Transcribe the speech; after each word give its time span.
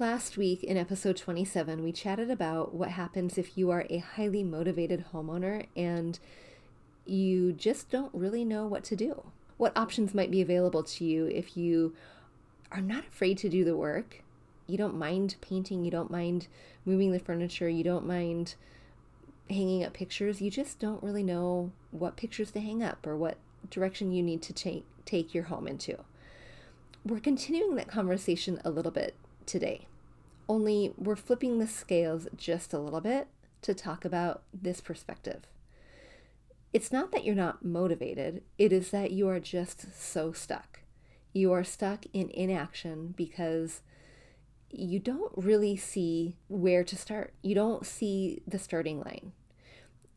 Last 0.00 0.36
week 0.36 0.64
in 0.64 0.76
episode 0.76 1.16
27, 1.16 1.84
we 1.84 1.92
chatted 1.92 2.28
about 2.28 2.74
what 2.74 2.88
happens 2.88 3.38
if 3.38 3.56
you 3.56 3.70
are 3.70 3.86
a 3.88 3.98
highly 3.98 4.42
motivated 4.42 5.04
homeowner 5.12 5.66
and 5.76 6.18
you 7.06 7.52
just 7.52 7.90
don't 7.90 8.12
really 8.12 8.44
know 8.44 8.66
what 8.66 8.82
to 8.84 8.96
do. 8.96 9.22
What 9.56 9.76
options 9.76 10.12
might 10.12 10.32
be 10.32 10.40
available 10.40 10.82
to 10.82 11.04
you 11.04 11.26
if 11.26 11.56
you 11.56 11.94
are 12.72 12.80
not 12.80 13.06
afraid 13.06 13.38
to 13.38 13.48
do 13.48 13.64
the 13.64 13.76
work? 13.76 14.24
You 14.66 14.76
don't 14.76 14.98
mind 14.98 15.36
painting, 15.40 15.84
you 15.84 15.92
don't 15.92 16.10
mind 16.10 16.48
moving 16.84 17.12
the 17.12 17.20
furniture, 17.20 17.68
you 17.68 17.84
don't 17.84 18.04
mind 18.04 18.56
hanging 19.48 19.84
up 19.84 19.92
pictures, 19.92 20.42
you 20.42 20.50
just 20.50 20.80
don't 20.80 21.04
really 21.04 21.22
know 21.22 21.70
what 21.92 22.16
pictures 22.16 22.50
to 22.50 22.60
hang 22.60 22.82
up 22.82 23.06
or 23.06 23.16
what 23.16 23.36
direction 23.70 24.10
you 24.10 24.24
need 24.24 24.42
to 24.42 24.52
take 24.52 24.86
take 25.04 25.32
your 25.32 25.44
home 25.44 25.68
into. 25.68 25.98
We're 27.04 27.20
continuing 27.20 27.76
that 27.76 27.86
conversation 27.86 28.60
a 28.64 28.70
little 28.70 28.90
bit 28.90 29.14
today. 29.46 29.86
Only 30.48 30.92
we're 30.96 31.16
flipping 31.16 31.58
the 31.58 31.66
scales 31.66 32.28
just 32.36 32.72
a 32.72 32.78
little 32.78 33.00
bit 33.00 33.28
to 33.62 33.74
talk 33.74 34.04
about 34.04 34.42
this 34.52 34.80
perspective. 34.80 35.42
It's 36.72 36.92
not 36.92 37.12
that 37.12 37.24
you're 37.24 37.34
not 37.34 37.64
motivated, 37.64 38.42
it 38.58 38.72
is 38.72 38.90
that 38.90 39.12
you 39.12 39.28
are 39.28 39.40
just 39.40 39.98
so 39.98 40.32
stuck. 40.32 40.80
You 41.32 41.52
are 41.52 41.64
stuck 41.64 42.04
in 42.12 42.30
inaction 42.30 43.14
because 43.16 43.80
you 44.70 44.98
don't 44.98 45.32
really 45.36 45.76
see 45.76 46.36
where 46.48 46.84
to 46.84 46.96
start. 46.96 47.32
You 47.42 47.54
don't 47.54 47.86
see 47.86 48.42
the 48.46 48.58
starting 48.58 49.00
line. 49.00 49.32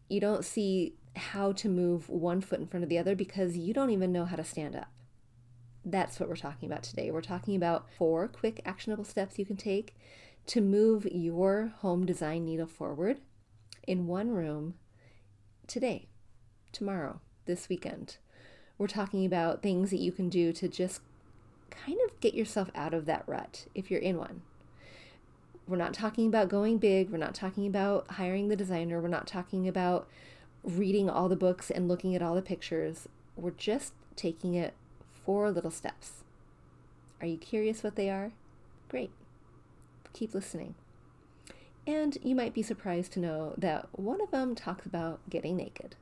You 0.09 0.19
don't 0.19 0.43
see 0.43 0.95
how 1.15 1.51
to 1.53 1.69
move 1.69 2.09
one 2.09 2.41
foot 2.41 2.59
in 2.59 2.67
front 2.67 2.83
of 2.83 2.89
the 2.89 2.97
other 2.97 3.15
because 3.15 3.57
you 3.57 3.73
don't 3.73 3.91
even 3.91 4.11
know 4.11 4.25
how 4.25 4.35
to 4.35 4.43
stand 4.43 4.75
up. 4.75 4.89
That's 5.89 6.19
what 6.19 6.27
we're 6.27 6.35
talking 6.35 6.69
about 6.69 6.83
today. 6.83 7.11
We're 7.11 7.21
talking 7.21 7.55
about 7.55 7.87
four 7.97 8.27
quick 8.27 8.61
actionable 8.65 9.05
steps 9.05 9.39
you 9.39 9.45
can 9.45 9.55
take 9.55 9.95
to 10.47 10.59
move 10.59 11.07
your 11.09 11.71
home 11.77 12.05
design 12.05 12.43
needle 12.43 12.67
forward 12.67 13.21
in 13.87 14.05
one 14.05 14.31
room 14.31 14.73
today, 15.65 16.09
tomorrow, 16.73 17.21
this 17.45 17.69
weekend. 17.69 18.17
We're 18.77 18.87
talking 18.87 19.25
about 19.25 19.61
things 19.61 19.89
that 19.91 20.01
you 20.01 20.11
can 20.11 20.27
do 20.27 20.51
to 20.51 20.67
just 20.67 20.99
kind 21.69 21.97
of 22.05 22.19
get 22.19 22.33
yourself 22.33 22.69
out 22.75 22.93
of 22.93 23.05
that 23.05 23.23
rut 23.25 23.67
if 23.73 23.89
you're 23.89 24.01
in 24.01 24.17
one. 24.17 24.41
We're 25.69 25.77
not 25.77 25.93
talking 25.93 26.27
about 26.27 26.49
going 26.49 26.79
big. 26.79 27.11
We're 27.11 27.17
not 27.17 27.33
talking 27.33 27.65
about 27.65 28.11
hiring 28.11 28.49
the 28.49 28.57
designer. 28.57 29.01
We're 29.01 29.07
not 29.07 29.25
talking 29.25 29.69
about 29.69 30.09
reading 30.65 31.09
all 31.09 31.29
the 31.29 31.37
books 31.37 31.71
and 31.71 31.87
looking 31.87 32.13
at 32.13 32.21
all 32.21 32.35
the 32.35 32.41
pictures. 32.41 33.07
We're 33.37 33.51
just 33.51 33.93
taking 34.17 34.53
it 34.53 34.73
four 35.27 35.51
little 35.51 35.69
steps. 35.69 36.23
Are 37.19 37.27
you 37.27 37.35
curious 37.37 37.83
what 37.83 37.97
they 37.97 38.09
are? 38.09 38.31
Great. 38.87 39.11
Keep 40.13 40.33
listening. 40.33 40.73
And 41.85 42.17
you 42.23 42.33
might 42.33 42.53
be 42.53 42.61
surprised 42.63 43.11
to 43.13 43.19
know 43.19 43.53
that 43.57 43.89
one 43.91 44.21
of 44.21 44.31
them 44.31 44.55
talks 44.55 44.85
about 44.85 45.19
getting 45.29 45.57
naked. 45.57 45.97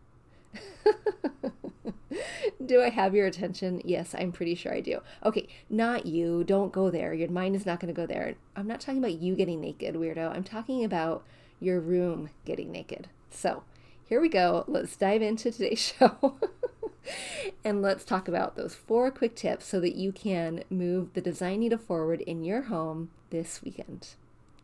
do 2.63 2.83
I 2.83 2.89
have 2.89 3.15
your 3.15 3.25
attention? 3.25 3.81
Yes, 3.83 4.13
I'm 4.15 4.31
pretty 4.31 4.53
sure 4.53 4.71
I 4.71 4.79
do. 4.79 4.99
Okay, 5.25 5.47
not 5.71 6.05
you. 6.05 6.43
Don't 6.43 6.71
go 6.71 6.91
there. 6.91 7.11
Your 7.11 7.29
mind 7.29 7.55
is 7.55 7.65
not 7.65 7.79
going 7.79 7.91
to 7.91 7.99
go 7.99 8.05
there. 8.05 8.35
I'm 8.55 8.67
not 8.67 8.79
talking 8.79 8.99
about 8.99 9.19
you 9.19 9.35
getting 9.35 9.59
naked, 9.59 9.95
weirdo. 9.95 10.35
I'm 10.35 10.43
talking 10.43 10.83
about 10.83 11.25
your 11.59 11.79
room 11.79 12.29
getting 12.45 12.71
naked. 12.71 13.09
So, 13.31 13.63
here 14.07 14.21
we 14.21 14.29
go. 14.29 14.65
Let's 14.67 14.95
dive 14.95 15.23
into 15.23 15.51
today's 15.51 15.79
show 15.99 16.35
and 17.63 17.81
let's 17.81 18.05
talk 18.05 18.27
about 18.27 18.55
those 18.55 18.75
four 18.75 19.11
quick 19.11 19.35
tips 19.35 19.65
so 19.65 19.79
that 19.79 19.95
you 19.95 20.11
can 20.11 20.63
move 20.69 21.13
the 21.13 21.21
design 21.21 21.59
needle 21.59 21.77
forward 21.77 22.21
in 22.21 22.43
your 22.43 22.63
home 22.63 23.09
this 23.29 23.61
weekend. 23.63 24.09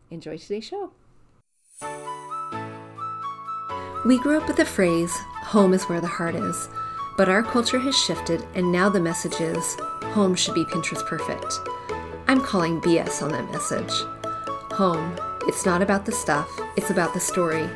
Enjoy 0.09 0.38
today's 0.38 0.66
show. 0.66 0.92
We 4.06 4.17
grew 4.19 4.38
up 4.38 4.47
with 4.47 4.58
the 4.58 4.66
phrase, 4.66 5.16
home 5.16 5.73
is 5.73 5.84
where 5.84 6.02
the 6.02 6.08
heart 6.08 6.36
is, 6.36 6.69
but 7.18 7.29
our 7.29 7.44
culture 7.44 7.79
has 7.79 7.97
shifted 7.97 8.44
and 8.56 8.72
now 8.72 8.90
the 8.90 9.00
message 9.00 9.40
is, 9.40 9.78
home 10.13 10.35
should 10.35 10.56
be 10.56 10.66
Pinterest 10.66 11.06
perfect. 11.06 11.59
I'm 12.28 12.41
calling 12.41 12.81
BS 12.81 13.22
on 13.22 13.31
that 13.31 13.52
message. 13.52 13.91
Home, 14.73 15.16
it's 15.47 15.66
not 15.66 15.81
about 15.81 16.06
the 16.06 16.12
stuff, 16.12 16.50
it's 16.75 16.90
about 16.90 17.13
the 17.13 17.19
story 17.19 17.69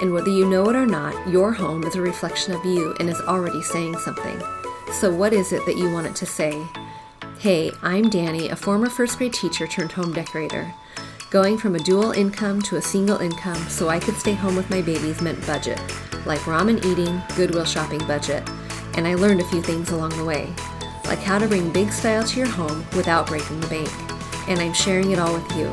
and 0.00 0.12
whether 0.12 0.30
you 0.30 0.46
know 0.48 0.68
it 0.68 0.76
or 0.76 0.86
not, 0.86 1.28
your 1.28 1.52
home 1.52 1.84
is 1.84 1.94
a 1.94 2.00
reflection 2.00 2.54
of 2.54 2.64
you 2.64 2.94
and 3.00 3.08
is 3.08 3.20
already 3.22 3.62
saying 3.62 3.96
something. 3.98 4.40
So, 5.00 5.14
what 5.14 5.32
is 5.32 5.52
it 5.52 5.64
that 5.66 5.76
you 5.76 5.90
want 5.92 6.06
it 6.06 6.14
to 6.16 6.26
say? 6.26 6.66
Hey, 7.38 7.70
I'm 7.82 8.08
Danny, 8.10 8.48
a 8.48 8.56
former 8.56 8.88
first 8.88 9.18
grade 9.18 9.32
teacher 9.32 9.66
turned 9.66 9.92
home 9.92 10.12
decorator. 10.12 10.72
Going 11.30 11.58
from 11.58 11.74
a 11.74 11.80
dual 11.80 12.12
income 12.12 12.62
to 12.62 12.76
a 12.76 12.82
single 12.82 13.18
income 13.18 13.62
so 13.68 13.88
I 13.88 13.98
could 13.98 14.16
stay 14.16 14.34
home 14.34 14.56
with 14.56 14.70
my 14.70 14.82
babies 14.82 15.20
meant 15.20 15.44
budget, 15.46 15.80
like 16.26 16.40
ramen 16.40 16.84
eating, 16.84 17.20
Goodwill 17.36 17.64
shopping 17.64 18.04
budget, 18.06 18.48
and 18.94 19.06
I 19.06 19.14
learned 19.14 19.40
a 19.40 19.48
few 19.48 19.60
things 19.60 19.90
along 19.90 20.10
the 20.16 20.24
way, 20.24 20.54
like 21.06 21.18
how 21.18 21.38
to 21.38 21.48
bring 21.48 21.72
big 21.72 21.90
style 21.90 22.22
to 22.22 22.38
your 22.38 22.48
home 22.48 22.84
without 22.94 23.26
breaking 23.26 23.60
the 23.60 23.68
bank. 23.68 23.90
And 24.48 24.60
I'm 24.60 24.74
sharing 24.74 25.10
it 25.10 25.18
all 25.18 25.34
with 25.34 25.56
you 25.56 25.70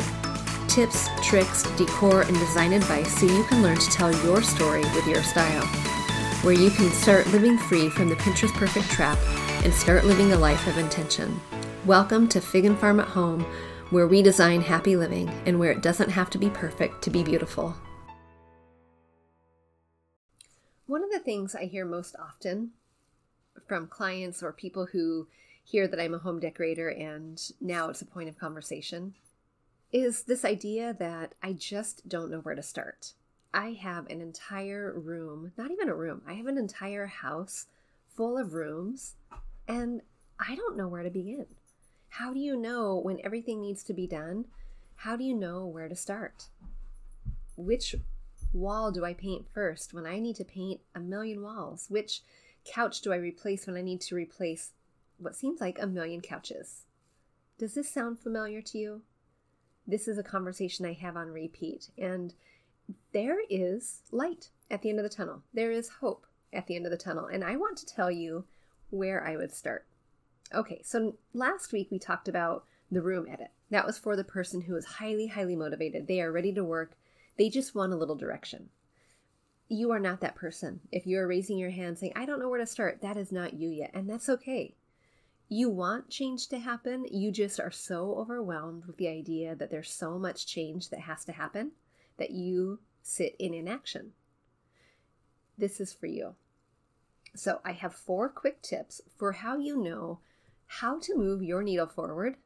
tips, 0.71 1.09
tricks, 1.21 1.63
decor, 1.75 2.21
and 2.21 2.33
design 2.37 2.71
advice 2.71 3.19
so 3.19 3.25
you 3.25 3.43
can 3.43 3.61
learn 3.61 3.77
to 3.77 3.89
tell 3.89 4.09
your 4.25 4.41
story 4.41 4.79
with 4.95 5.05
your 5.05 5.21
style. 5.21 5.65
Where 6.43 6.53
you 6.53 6.69
can 6.69 6.89
start 6.91 7.27
living 7.27 7.57
free 7.57 7.89
from 7.89 8.07
the 8.07 8.15
Pinterest 8.15 8.53
perfect 8.53 8.89
trap 8.89 9.17
and 9.65 9.73
start 9.73 10.05
living 10.05 10.31
a 10.31 10.37
life 10.37 10.65
of 10.67 10.77
intention. 10.77 11.41
Welcome 11.85 12.29
to 12.29 12.39
Fig 12.39 12.63
and 12.63 12.79
Farm 12.79 13.01
at 13.01 13.09
Home, 13.09 13.41
where 13.89 14.07
we 14.07 14.21
design 14.21 14.61
happy 14.61 14.95
living 14.95 15.27
and 15.45 15.59
where 15.59 15.71
it 15.71 15.81
doesn't 15.81 16.09
have 16.09 16.29
to 16.29 16.37
be 16.37 16.49
perfect 16.49 17.01
to 17.01 17.09
be 17.09 17.21
beautiful. 17.21 17.75
One 20.85 21.03
of 21.03 21.11
the 21.11 21.19
things 21.19 21.53
I 21.53 21.65
hear 21.65 21.83
most 21.83 22.15
often 22.17 22.71
from 23.67 23.87
clients 23.87 24.41
or 24.41 24.53
people 24.53 24.87
who 24.93 25.27
hear 25.65 25.85
that 25.89 25.99
I'm 25.99 26.13
a 26.13 26.19
home 26.19 26.39
decorator 26.39 26.87
and 26.87 27.41
now 27.59 27.89
it's 27.89 28.01
a 28.01 28.05
point 28.05 28.29
of 28.29 28.39
conversation 28.39 29.15
is 29.91 30.23
this 30.23 30.45
idea 30.45 30.95
that 30.99 31.35
I 31.43 31.53
just 31.53 32.07
don't 32.07 32.31
know 32.31 32.39
where 32.39 32.55
to 32.55 32.63
start. 32.63 33.13
I 33.53 33.73
have 33.73 34.07
an 34.07 34.21
entire 34.21 34.97
room, 34.97 35.51
not 35.57 35.71
even 35.71 35.89
a 35.89 35.95
room, 35.95 36.21
I 36.25 36.33
have 36.33 36.47
an 36.47 36.57
entire 36.57 37.07
house 37.07 37.67
full 38.15 38.37
of 38.37 38.53
rooms, 38.53 39.15
and 39.67 40.01
I 40.39 40.55
don't 40.55 40.77
know 40.77 40.87
where 40.87 41.03
to 41.03 41.09
begin. 41.09 41.45
How 42.07 42.33
do 42.33 42.39
you 42.39 42.55
know 42.55 42.97
when 42.97 43.19
everything 43.23 43.61
needs 43.61 43.83
to 43.83 43.93
be 43.93 44.07
done? 44.07 44.45
How 44.95 45.15
do 45.15 45.23
you 45.23 45.33
know 45.33 45.65
where 45.65 45.89
to 45.89 45.95
start? 45.95 46.47
Which 47.57 47.95
wall 48.53 48.91
do 48.91 49.03
I 49.03 49.13
paint 49.13 49.47
first 49.53 49.93
when 49.93 50.05
I 50.05 50.19
need 50.19 50.37
to 50.37 50.45
paint 50.45 50.81
a 50.95 50.99
million 50.99 51.41
walls? 51.41 51.87
Which 51.89 52.21
couch 52.63 53.01
do 53.01 53.11
I 53.11 53.17
replace 53.17 53.67
when 53.67 53.75
I 53.75 53.81
need 53.81 54.01
to 54.01 54.15
replace 54.15 54.71
what 55.17 55.35
seems 55.35 55.59
like 55.59 55.81
a 55.81 55.87
million 55.87 56.21
couches? 56.21 56.85
Does 57.57 57.73
this 57.73 57.89
sound 57.89 58.19
familiar 58.19 58.61
to 58.61 58.77
you? 58.77 59.01
This 59.87 60.07
is 60.07 60.17
a 60.17 60.23
conversation 60.23 60.85
I 60.85 60.93
have 60.93 61.17
on 61.17 61.29
repeat. 61.29 61.89
And 61.97 62.33
there 63.13 63.39
is 63.49 64.01
light 64.11 64.49
at 64.69 64.81
the 64.81 64.89
end 64.89 64.99
of 64.99 65.03
the 65.03 65.09
tunnel. 65.09 65.43
There 65.53 65.71
is 65.71 65.89
hope 65.99 66.25
at 66.53 66.67
the 66.67 66.75
end 66.75 66.85
of 66.85 66.91
the 66.91 66.97
tunnel. 66.97 67.25
And 67.25 67.43
I 67.43 67.55
want 67.55 67.77
to 67.77 67.85
tell 67.85 68.11
you 68.11 68.45
where 68.89 69.25
I 69.25 69.37
would 69.37 69.53
start. 69.53 69.85
Okay, 70.53 70.81
so 70.83 71.15
last 71.33 71.71
week 71.71 71.89
we 71.91 71.99
talked 71.99 72.27
about 72.27 72.65
the 72.91 73.01
room 73.01 73.25
edit. 73.29 73.51
That 73.69 73.85
was 73.85 73.97
for 73.97 74.15
the 74.15 74.23
person 74.23 74.61
who 74.61 74.75
is 74.75 74.85
highly, 74.85 75.27
highly 75.27 75.55
motivated. 75.55 76.07
They 76.07 76.21
are 76.21 76.31
ready 76.31 76.51
to 76.53 76.63
work, 76.63 76.97
they 77.37 77.49
just 77.49 77.73
want 77.73 77.93
a 77.93 77.95
little 77.95 78.17
direction. 78.17 78.69
You 79.69 79.91
are 79.91 79.99
not 79.99 80.19
that 80.19 80.35
person. 80.35 80.81
If 80.91 81.07
you 81.07 81.17
are 81.19 81.27
raising 81.27 81.57
your 81.57 81.69
hand 81.69 81.97
saying, 81.97 82.11
I 82.13 82.25
don't 82.25 82.39
know 82.39 82.49
where 82.49 82.59
to 82.59 82.65
start, 82.65 83.01
that 83.01 83.15
is 83.15 83.31
not 83.31 83.53
you 83.53 83.69
yet. 83.69 83.91
And 83.93 84.09
that's 84.09 84.27
okay 84.27 84.75
you 85.51 85.69
want 85.69 86.09
change 86.09 86.47
to 86.47 86.59
happen, 86.59 87.05
you 87.11 87.29
just 87.29 87.59
are 87.59 87.71
so 87.71 88.15
overwhelmed 88.15 88.85
with 88.85 88.95
the 88.95 89.09
idea 89.09 89.53
that 89.53 89.69
there's 89.69 89.91
so 89.91 90.17
much 90.17 90.47
change 90.47 90.89
that 90.89 91.01
has 91.01 91.25
to 91.25 91.33
happen 91.33 91.73
that 92.17 92.31
you 92.31 92.79
sit 93.01 93.35
in 93.37 93.53
inaction. 93.53 94.13
This 95.57 95.81
is 95.81 95.91
for 95.91 96.05
you. 96.05 96.35
So, 97.35 97.59
I 97.65 97.73
have 97.73 97.93
four 97.93 98.29
quick 98.29 98.61
tips 98.61 99.01
for 99.17 99.33
how 99.33 99.57
you 99.57 99.75
know 99.75 100.19
how 100.67 100.99
to 100.99 101.17
move 101.17 101.43
your 101.43 101.63
needle 101.63 101.87
forward 101.87 102.37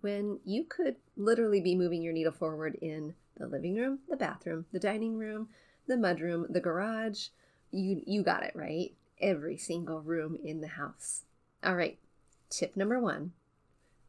when 0.00 0.40
you 0.46 0.64
could 0.64 0.96
literally 1.18 1.60
be 1.60 1.76
moving 1.76 2.02
your 2.02 2.14
needle 2.14 2.32
forward 2.32 2.78
in 2.80 3.14
the 3.36 3.46
living 3.46 3.74
room, 3.76 3.98
the 4.08 4.16
bathroom, 4.16 4.64
the 4.72 4.80
dining 4.80 5.18
room, 5.18 5.50
the 5.86 5.96
mudroom, 5.96 6.50
the 6.50 6.60
garage. 6.60 7.28
You 7.70 8.02
you 8.06 8.22
got 8.22 8.44
it, 8.44 8.52
right? 8.54 8.94
Every 9.20 9.58
single 9.58 10.00
room 10.00 10.38
in 10.42 10.62
the 10.62 10.68
house. 10.68 11.24
All 11.62 11.76
right. 11.76 11.98
Tip 12.50 12.76
number 12.76 13.00
one 13.00 13.32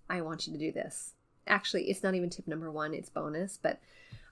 I 0.09 0.21
want 0.21 0.45
you 0.45 0.53
to 0.53 0.59
do 0.59 0.71
this. 0.71 1.13
Actually, 1.47 1.89
it's 1.89 2.03
not 2.03 2.15
even 2.15 2.29
tip 2.29 2.47
number 2.47 2.71
one, 2.71 2.93
it's 2.93 3.09
bonus, 3.09 3.59
but 3.61 3.79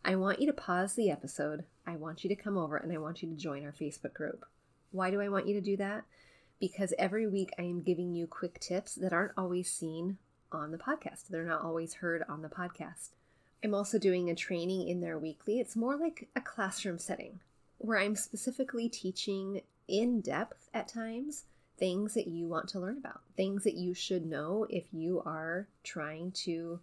I 0.06 0.16
want 0.16 0.40
you 0.40 0.48
to 0.48 0.54
pause 0.54 0.94
the 0.94 1.10
episode. 1.10 1.64
I 1.88 1.96
want 1.96 2.24
you 2.24 2.28
to 2.30 2.36
come 2.36 2.58
over 2.58 2.78
and 2.78 2.92
I 2.92 2.98
want 2.98 3.24
you 3.24 3.30
to 3.30 3.36
join 3.36 3.64
our 3.64 3.72
Facebook 3.72 4.14
group. 4.14 4.46
Why 4.92 5.12
do 5.12 5.22
I 5.22 5.30
want 5.30 5.48
you 5.48 5.54
to 5.56 5.62
do 5.62 5.78
that? 5.78 6.04
Because 6.60 6.94
every 6.98 7.28
week 7.28 7.52
I 7.58 7.64
am 7.64 7.82
giving 7.82 8.14
you 8.14 8.28
quick 8.28 8.60
tips 8.60 8.96
that 8.96 9.14
aren't 9.14 9.34
always 9.38 9.72
seen 9.72 10.18
on 10.52 10.72
the 10.72 10.78
podcast. 10.78 11.28
They're 11.30 11.44
not 11.44 11.64
always 11.64 11.96
heard 11.96 12.24
on 12.30 12.42
the 12.42 12.50
podcast. 12.50 13.10
I'm 13.64 13.74
also 13.74 13.98
doing 13.98 14.30
a 14.30 14.36
training 14.36 14.88
in 14.88 15.02
there 15.02 15.18
weekly. 15.18 15.60
It's 15.60 15.76
more 15.76 15.96
like 15.96 16.28
a 16.36 16.42
classroom 16.42 17.00
setting 17.00 17.40
where 17.78 17.98
I'm 17.98 18.16
specifically 18.16 18.90
teaching 18.90 19.62
in 19.88 20.22
depth 20.22 20.70
at 20.74 20.88
times 20.88 21.46
things 21.84 22.14
that 22.14 22.28
you 22.28 22.48
want 22.48 22.70
to 22.70 22.80
learn 22.80 22.98
about, 22.98 23.20
things 23.36 23.66
that 23.66 23.74
you 23.74 23.94
should 23.94 24.26
know 24.26 24.66
if 24.70 24.86
you 24.94 25.22
are 25.26 25.68
trying 25.84 26.32
to 26.32 26.80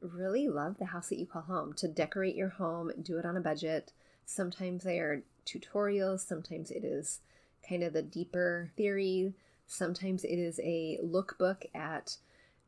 really 0.00 0.48
love 0.48 0.76
the 0.76 0.86
house 0.86 1.08
that 1.08 1.20
you 1.20 1.24
call 1.24 1.42
home, 1.42 1.72
to 1.72 1.86
decorate 1.86 2.34
your 2.34 2.48
home, 2.48 2.90
do 3.00 3.16
it 3.16 3.24
on 3.24 3.36
a 3.36 3.40
budget. 3.40 3.92
Sometimes 4.26 4.82
they 4.82 4.98
are 4.98 5.22
tutorials, 5.46 6.26
sometimes 6.26 6.72
it 6.72 6.82
is 6.82 7.20
kind 7.68 7.84
of 7.84 7.92
the 7.92 8.02
deeper 8.02 8.72
theory, 8.76 9.34
sometimes 9.68 10.24
it 10.24 10.34
is 10.34 10.58
a 10.64 10.98
lookbook 11.00 11.66
at 11.72 12.16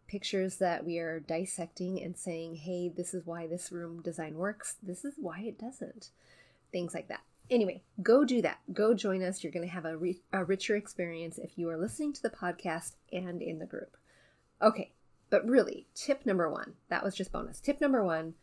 pictures 0.06 0.58
that 0.58 0.86
we 0.86 1.00
are 1.00 1.18
dissecting 1.18 2.00
and 2.00 2.16
saying, 2.16 2.54
hey, 2.54 2.88
this 2.88 3.12
is 3.12 3.26
why 3.26 3.48
this 3.48 3.72
room 3.72 4.02
design 4.02 4.36
works, 4.36 4.76
this 4.80 5.04
is 5.04 5.14
why 5.16 5.40
it 5.40 5.58
doesn't. 5.58 6.10
Things 6.70 6.94
like 6.94 7.08
that. 7.08 7.22
Anyway, 7.50 7.82
go 8.02 8.24
do 8.24 8.40
that. 8.42 8.58
Go 8.72 8.94
join 8.94 9.22
us. 9.22 9.42
You're 9.42 9.52
going 9.52 9.66
to 9.66 9.72
have 9.72 9.84
a, 9.84 9.96
re- 9.96 10.22
a 10.32 10.44
richer 10.44 10.76
experience 10.76 11.38
if 11.38 11.58
you 11.58 11.68
are 11.68 11.76
listening 11.76 12.12
to 12.14 12.22
the 12.22 12.30
podcast 12.30 12.92
and 13.12 13.42
in 13.42 13.58
the 13.58 13.66
group. 13.66 13.96
Okay, 14.62 14.92
but 15.30 15.46
really, 15.46 15.86
tip 15.94 16.24
number 16.24 16.50
one, 16.50 16.74
that 16.88 17.04
was 17.04 17.14
just 17.14 17.32
bonus. 17.32 17.60
Tip 17.60 17.80
number 17.80 18.02
one, 18.02 18.34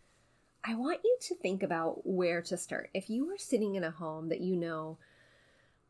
I 0.63 0.75
want 0.75 0.99
you 1.03 1.17
to 1.21 1.35
think 1.35 1.63
about 1.63 2.05
where 2.05 2.41
to 2.43 2.57
start. 2.57 2.89
If 2.93 3.09
you 3.09 3.29
are 3.31 3.37
sitting 3.37 3.75
in 3.75 3.83
a 3.83 3.91
home 3.91 4.29
that 4.29 4.41
you 4.41 4.55
know, 4.55 4.99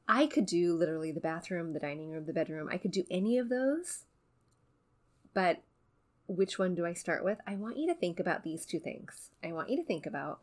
I 0.08 0.28
could 0.28 0.46
do 0.46 0.74
literally 0.74 1.12
the 1.12 1.20
bathroom, 1.20 1.74
the 1.74 1.80
dining 1.80 2.12
room, 2.12 2.26
the 2.26 2.34
bedroom, 2.34 2.70
I 2.72 2.78
could 2.78 2.92
do 2.92 3.04
any 3.12 3.38
of 3.38 3.50
those, 3.50 4.06
but 5.34 5.62
which 6.28 6.58
one 6.58 6.76
do 6.76 6.86
I 6.86 6.94
start 6.94 7.26
with? 7.26 7.40
I 7.46 7.56
want 7.56 7.78
you 7.78 7.88
to 7.88 7.96
think 7.96 8.20
about 8.20 8.44
these 8.44 8.66
two 8.66 8.80
things. 8.80 9.32
I 9.44 9.52
want 9.52 9.70
you 9.70 9.78
to 9.78 9.84
think 9.84 10.06
about 10.06 10.40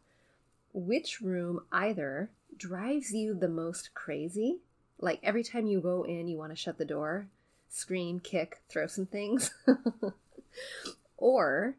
which 0.75 1.21
room 1.21 1.61
either 1.73 2.31
drives 2.57 3.13
you 3.13 3.35
the 3.35 3.49
most 3.49 3.95
crazy, 3.95 4.59
like 4.99 5.21
every 5.23 5.43
time 5.43 5.67
you 5.67 5.81
go 5.81 6.03
in, 6.03 6.29
you 6.29 6.39
want 6.39 6.51
to 6.51 6.57
shut 6.57 6.79
the 6.79 6.85
door, 6.85 7.29
scream, 7.69 8.21
kick, 8.21 8.63
throw 8.69 8.87
some 8.87 9.07
things, 9.07 9.53
or 11.17 11.77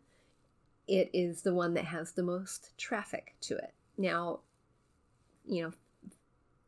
it 0.87 1.09
is 1.13 1.41
the 1.41 1.53
one 1.53 1.73
that 1.75 1.85
has 1.85 2.13
the 2.13 2.23
most 2.23 2.77
traffic 2.77 3.35
to 3.41 3.57
it. 3.57 3.73
Now, 3.97 4.39
you 5.45 5.63
know, 5.63 5.73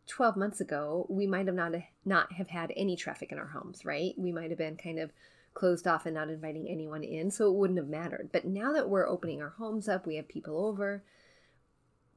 12 0.07 0.36
months 0.36 0.59
ago, 0.59 1.06
we 1.09 1.25
might 1.25 1.45
have 1.45 1.56
not 1.56 1.74
not 2.03 2.33
have 2.33 2.50
had 2.50 2.74
any 2.75 2.95
traffic 2.95 3.31
in 3.31 3.39
our 3.39 3.48
homes, 3.48 3.86
right? 3.86 4.13
We 4.18 4.31
might 4.31 4.50
have 4.50 4.57
been 4.57 4.75
kind 4.75 5.00
of 5.00 5.12
closed 5.53 5.88
off 5.88 6.06
and 6.06 6.15
not 6.15 6.30
inviting 6.30 6.68
anyone 6.68 7.03
in, 7.03 7.31
so 7.31 7.48
it 7.48 7.56
wouldn't 7.56 7.80
have 7.80 7.88
mattered. 7.88 8.30
But 8.31 8.45
now 8.45 8.74
that 8.74 8.89
we're 8.89 9.07
opening 9.07 9.42
our 9.42 9.50
homes 9.57 9.88
up, 9.88 10.06
we 10.06 10.15
have 10.15 10.27
people 10.27 10.65
over, 10.65 11.03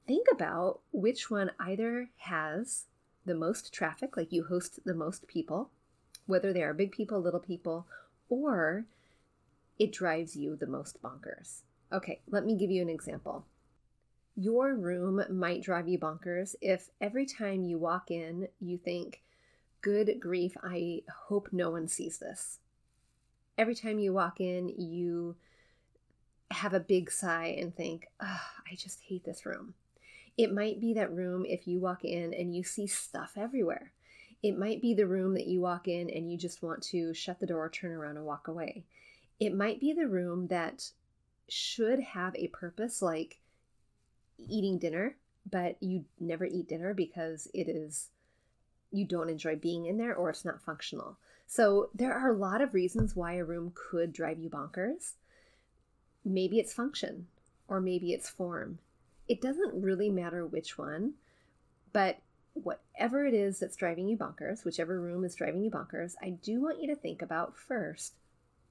think 0.07 0.27
about 0.33 0.81
which 0.93 1.31
one 1.31 1.51
either 1.59 2.11
has 2.17 2.87
the 3.25 3.35
most 3.35 3.73
traffic, 3.73 4.17
like 4.17 4.33
you 4.33 4.45
host 4.45 4.81
the 4.85 4.95
most 4.95 5.27
people, 5.27 5.71
whether 6.27 6.53
they 6.53 6.63
are 6.63 6.75
big 6.75 6.93
people, 6.93 7.21
little 7.21 7.41
people, 7.41 7.87
or 8.29 8.85
it 9.79 9.93
drives 9.93 10.37
you 10.37 10.57
the 10.57 10.67
most 10.67 11.03
bonkers. 11.03 11.63
Okay, 11.93 12.21
let 12.29 12.45
me 12.45 12.57
give 12.57 12.71
you 12.71 12.83
an 12.83 12.89
example. 12.89 13.47
Your 14.37 14.75
room 14.75 15.25
might 15.31 15.63
drive 15.63 15.89
you 15.89 15.99
bonkers 15.99 16.55
if 16.61 16.91
every 17.01 17.25
time 17.25 17.63
you 17.63 17.79
walk 17.79 18.11
in, 18.11 18.49
you 18.61 18.79
think, 18.79 19.23
Good 19.85 20.19
grief, 20.19 20.57
I 20.63 21.03
hope 21.27 21.51
no 21.53 21.69
one 21.69 21.89
sees 21.89 22.17
this. 22.17 22.59
Every 23.59 23.75
time 23.75 23.99
you 23.99 24.15
walk 24.15 24.41
in, 24.41 24.71
you 24.79 25.37
have 26.51 26.73
a 26.73 26.81
big 26.81 27.11
sigh 27.11 27.55
and 27.61 27.75
think, 27.75 28.09
oh, 28.19 28.41
I 28.67 28.77
just 28.77 29.01
hate 29.03 29.27
this 29.27 29.45
room. 29.45 29.75
It 30.37 30.53
might 30.53 30.81
be 30.81 30.95
that 30.95 31.13
room 31.13 31.45
if 31.47 31.67
you 31.67 31.79
walk 31.79 32.05
in 32.05 32.35
and 32.35 32.55
you 32.55 32.65
see 32.65 32.87
stuff 32.87 33.35
everywhere. 33.37 33.93
It 34.43 34.59
might 34.59 34.83
be 34.83 34.93
the 34.93 35.07
room 35.07 35.35
that 35.35 35.47
you 35.47 35.61
walk 35.61 35.89
in 35.89 36.11
and 36.11 36.31
you 36.31 36.37
just 36.37 36.63
want 36.63 36.83
to 36.85 37.15
shut 37.15 37.41
the 37.41 37.47
door, 37.47 37.69
turn 37.71 37.93
around, 37.93 38.17
and 38.17 38.27
walk 38.27 38.49
away. 38.49 38.85
It 39.41 39.55
might 39.55 39.81
be 39.81 39.93
the 39.93 40.09
room 40.09 40.49
that 40.49 40.91
should 41.49 42.01
have 42.01 42.35
a 42.37 42.49
purpose 42.49 43.01
like 43.01 43.41
eating 44.39 44.79
dinner, 44.79 45.17
but 45.51 45.77
you 45.81 46.05
never 46.19 46.45
eat 46.45 46.69
dinner 46.69 46.95
because 46.95 47.49
it 47.55 47.69
is 47.69 48.09
you 48.91 49.05
don't 49.05 49.31
enjoy 49.31 49.57
being 49.57 49.87
in 49.87 49.99
there 49.99 50.15
or 50.15 50.31
it's 50.31 50.45
not 50.45 50.63
functional. 50.63 51.17
So 51.47 51.91
there 51.95 52.15
are 52.15 52.31
a 52.31 52.37
lot 52.37 52.61
of 52.61 52.75
reasons 52.75 53.17
why 53.17 53.35
a 53.35 53.45
room 53.45 53.73
could 53.75 54.13
drive 54.13 54.39
you 54.39 54.49
bonkers. 54.49 55.13
Maybe 56.25 56.59
it's 56.59 56.73
function 56.73 57.27
or 57.69 57.81
maybe 57.81 58.13
it's 58.13 58.29
form 58.29 58.79
it 59.29 59.41
doesn't 59.41 59.83
really 59.83 60.11
matter 60.11 60.47
which 60.47 60.77
one, 60.77 61.15
but 61.93 62.19
whatever 62.55 63.27
it 63.27 63.35
is 63.35 63.59
that's 63.59 63.77
driving 63.77 64.09
you 64.09 64.17
bonkers, 64.17 64.65
whichever 64.65 65.01
room 65.01 65.25
is 65.25 65.35
driving 65.35 65.63
you 65.63 65.71
bonkers, 65.71 66.15
I 66.23 66.31
do 66.31 66.61
want 66.61 66.81
you 66.81 66.89
to 66.89 66.97
think 66.97 67.23
about 67.23 67.57
first 67.57 68.15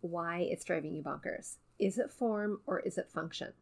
why 0.01 0.39
it's 0.39 0.63
driving 0.63 0.93
you 0.93 1.03
bonkers. 1.03 1.55
Is 1.79 1.97
it 1.97 2.11
form 2.11 2.59
or 2.65 2.79
is 2.79 2.97
it 2.97 3.09
function? 3.09 3.53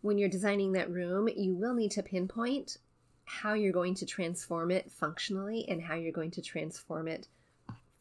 When 0.00 0.18
you're 0.18 0.28
designing 0.28 0.72
that 0.72 0.90
room, 0.90 1.28
you 1.36 1.54
will 1.54 1.74
need 1.74 1.92
to 1.92 2.02
pinpoint 2.02 2.78
how 3.24 3.54
you're 3.54 3.72
going 3.72 3.94
to 3.96 4.06
transform 4.06 4.70
it 4.70 4.90
functionally 4.90 5.64
and 5.68 5.80
how 5.80 5.94
you're 5.94 6.12
going 6.12 6.32
to 6.32 6.42
transform 6.42 7.06
it 7.08 7.28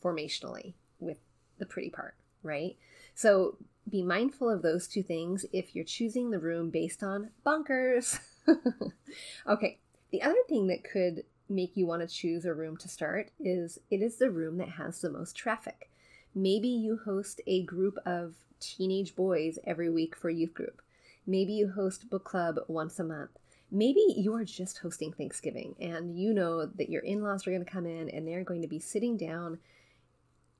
formationally 0.03 0.73
with 0.99 1.17
the 1.59 1.65
pretty 1.65 1.89
part, 1.89 2.15
right? 2.43 2.75
So 3.15 3.57
be 3.89 4.01
mindful 4.01 4.49
of 4.49 4.61
those 4.61 4.87
two 4.87 5.03
things 5.03 5.45
if 5.51 5.75
you're 5.75 5.85
choosing 5.85 6.29
the 6.29 6.39
room 6.39 6.69
based 6.69 7.03
on 7.03 7.31
bonkers. 7.45 8.19
okay, 9.47 9.79
the 10.11 10.21
other 10.21 10.35
thing 10.47 10.67
that 10.67 10.83
could 10.83 11.23
make 11.49 11.75
you 11.75 11.85
want 11.85 12.01
to 12.01 12.07
choose 12.07 12.45
a 12.45 12.53
room 12.53 12.77
to 12.77 12.87
start 12.87 13.31
is 13.39 13.79
it 13.89 14.01
is 14.01 14.17
the 14.17 14.29
room 14.29 14.57
that 14.57 14.69
has 14.69 15.01
the 15.01 15.09
most 15.09 15.35
traffic. 15.35 15.89
Maybe 16.33 16.69
you 16.69 16.99
host 17.03 17.41
a 17.45 17.63
group 17.63 17.97
of 18.05 18.35
teenage 18.59 19.15
boys 19.15 19.59
every 19.65 19.89
week 19.89 20.15
for 20.15 20.29
youth 20.29 20.53
group. 20.53 20.81
Maybe 21.27 21.53
you 21.53 21.71
host 21.71 22.09
book 22.09 22.23
club 22.23 22.59
once 22.67 22.99
a 22.99 23.03
month. 23.03 23.31
Maybe 23.69 24.01
you 24.15 24.33
are 24.35 24.43
just 24.45 24.79
hosting 24.79 25.13
Thanksgiving 25.13 25.75
and 25.79 26.17
you 26.17 26.33
know 26.33 26.65
that 26.65 26.89
your 26.89 27.01
in 27.01 27.21
laws 27.21 27.45
are 27.45 27.51
going 27.51 27.63
to 27.63 27.71
come 27.71 27.85
in 27.85 28.09
and 28.09 28.27
they're 28.27 28.43
going 28.43 28.61
to 28.61 28.67
be 28.67 28.79
sitting 28.79 29.17
down 29.17 29.59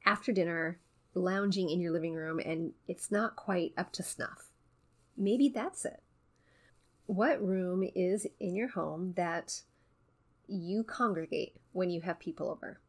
after 0.06 0.32
dinner 0.32 0.80
lounging 1.14 1.70
in 1.70 1.82
your 1.82 1.92
living 1.92 2.14
room 2.14 2.40
and 2.40 2.74
it's 2.88 3.12
not 3.12 3.36
quite 3.36 3.74
up 3.78 3.92
to 3.94 4.04
snuff. 4.04 4.48
Maybe 5.18 5.50
that's 5.50 5.86
it. 5.86 6.02
What 7.06 7.46
room 7.46 7.88
is 7.96 8.26
in 8.40 8.56
your 8.56 8.70
home 8.70 9.14
that 9.18 9.62
you 10.48 10.84
congregate 10.84 11.56
when 11.74 11.90
you 11.90 12.02
have 12.02 12.20
people 12.20 12.50
over? 12.50 12.80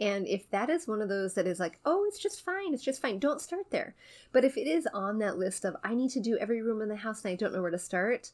And 0.00 0.28
if 0.28 0.48
that 0.50 0.70
is 0.70 0.86
one 0.86 1.02
of 1.02 1.08
those 1.08 1.34
that 1.34 1.46
is 1.46 1.58
like, 1.58 1.80
oh, 1.84 2.04
it's 2.06 2.18
just 2.18 2.44
fine, 2.44 2.72
it's 2.72 2.84
just 2.84 3.02
fine, 3.02 3.18
don't 3.18 3.40
start 3.40 3.70
there. 3.70 3.94
But 4.32 4.44
if 4.44 4.56
it 4.56 4.68
is 4.68 4.86
on 4.94 5.18
that 5.18 5.38
list 5.38 5.64
of, 5.64 5.76
I 5.82 5.94
need 5.94 6.10
to 6.12 6.20
do 6.20 6.38
every 6.38 6.62
room 6.62 6.82
in 6.82 6.88
the 6.88 6.96
house 6.96 7.24
and 7.24 7.32
I 7.32 7.36
don't 7.36 7.52
know 7.52 7.62
where 7.62 7.70
to 7.70 7.78
start, 7.78 8.30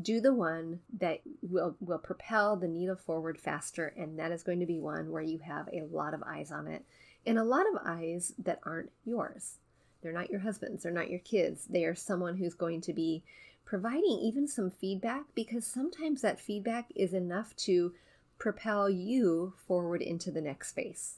do 0.00 0.20
the 0.20 0.34
one 0.34 0.80
that 0.98 1.20
will, 1.42 1.76
will 1.80 1.98
propel 1.98 2.56
the 2.56 2.68
needle 2.68 2.96
forward 2.96 3.38
faster. 3.38 3.94
And 3.96 4.18
that 4.18 4.32
is 4.32 4.42
going 4.42 4.60
to 4.60 4.66
be 4.66 4.78
one 4.78 5.10
where 5.10 5.22
you 5.22 5.38
have 5.38 5.68
a 5.72 5.86
lot 5.90 6.14
of 6.14 6.22
eyes 6.22 6.52
on 6.52 6.66
it 6.66 6.84
and 7.24 7.38
a 7.38 7.44
lot 7.44 7.66
of 7.66 7.80
eyes 7.84 8.34
that 8.38 8.60
aren't 8.64 8.92
yours. 9.04 9.58
They're 10.02 10.12
not 10.12 10.30
your 10.30 10.40
husband's, 10.40 10.82
they're 10.82 10.92
not 10.92 11.10
your 11.10 11.20
kids. 11.20 11.66
They 11.68 11.84
are 11.84 11.94
someone 11.94 12.36
who's 12.36 12.54
going 12.54 12.82
to 12.82 12.92
be 12.92 13.24
providing 13.64 14.20
even 14.22 14.46
some 14.46 14.70
feedback 14.70 15.24
because 15.34 15.66
sometimes 15.66 16.22
that 16.22 16.38
feedback 16.38 16.86
is 16.94 17.12
enough 17.12 17.56
to 17.56 17.92
propel 18.38 18.88
you 18.88 19.54
forward 19.66 20.02
into 20.02 20.30
the 20.30 20.40
next 20.40 20.72
phase. 20.72 21.16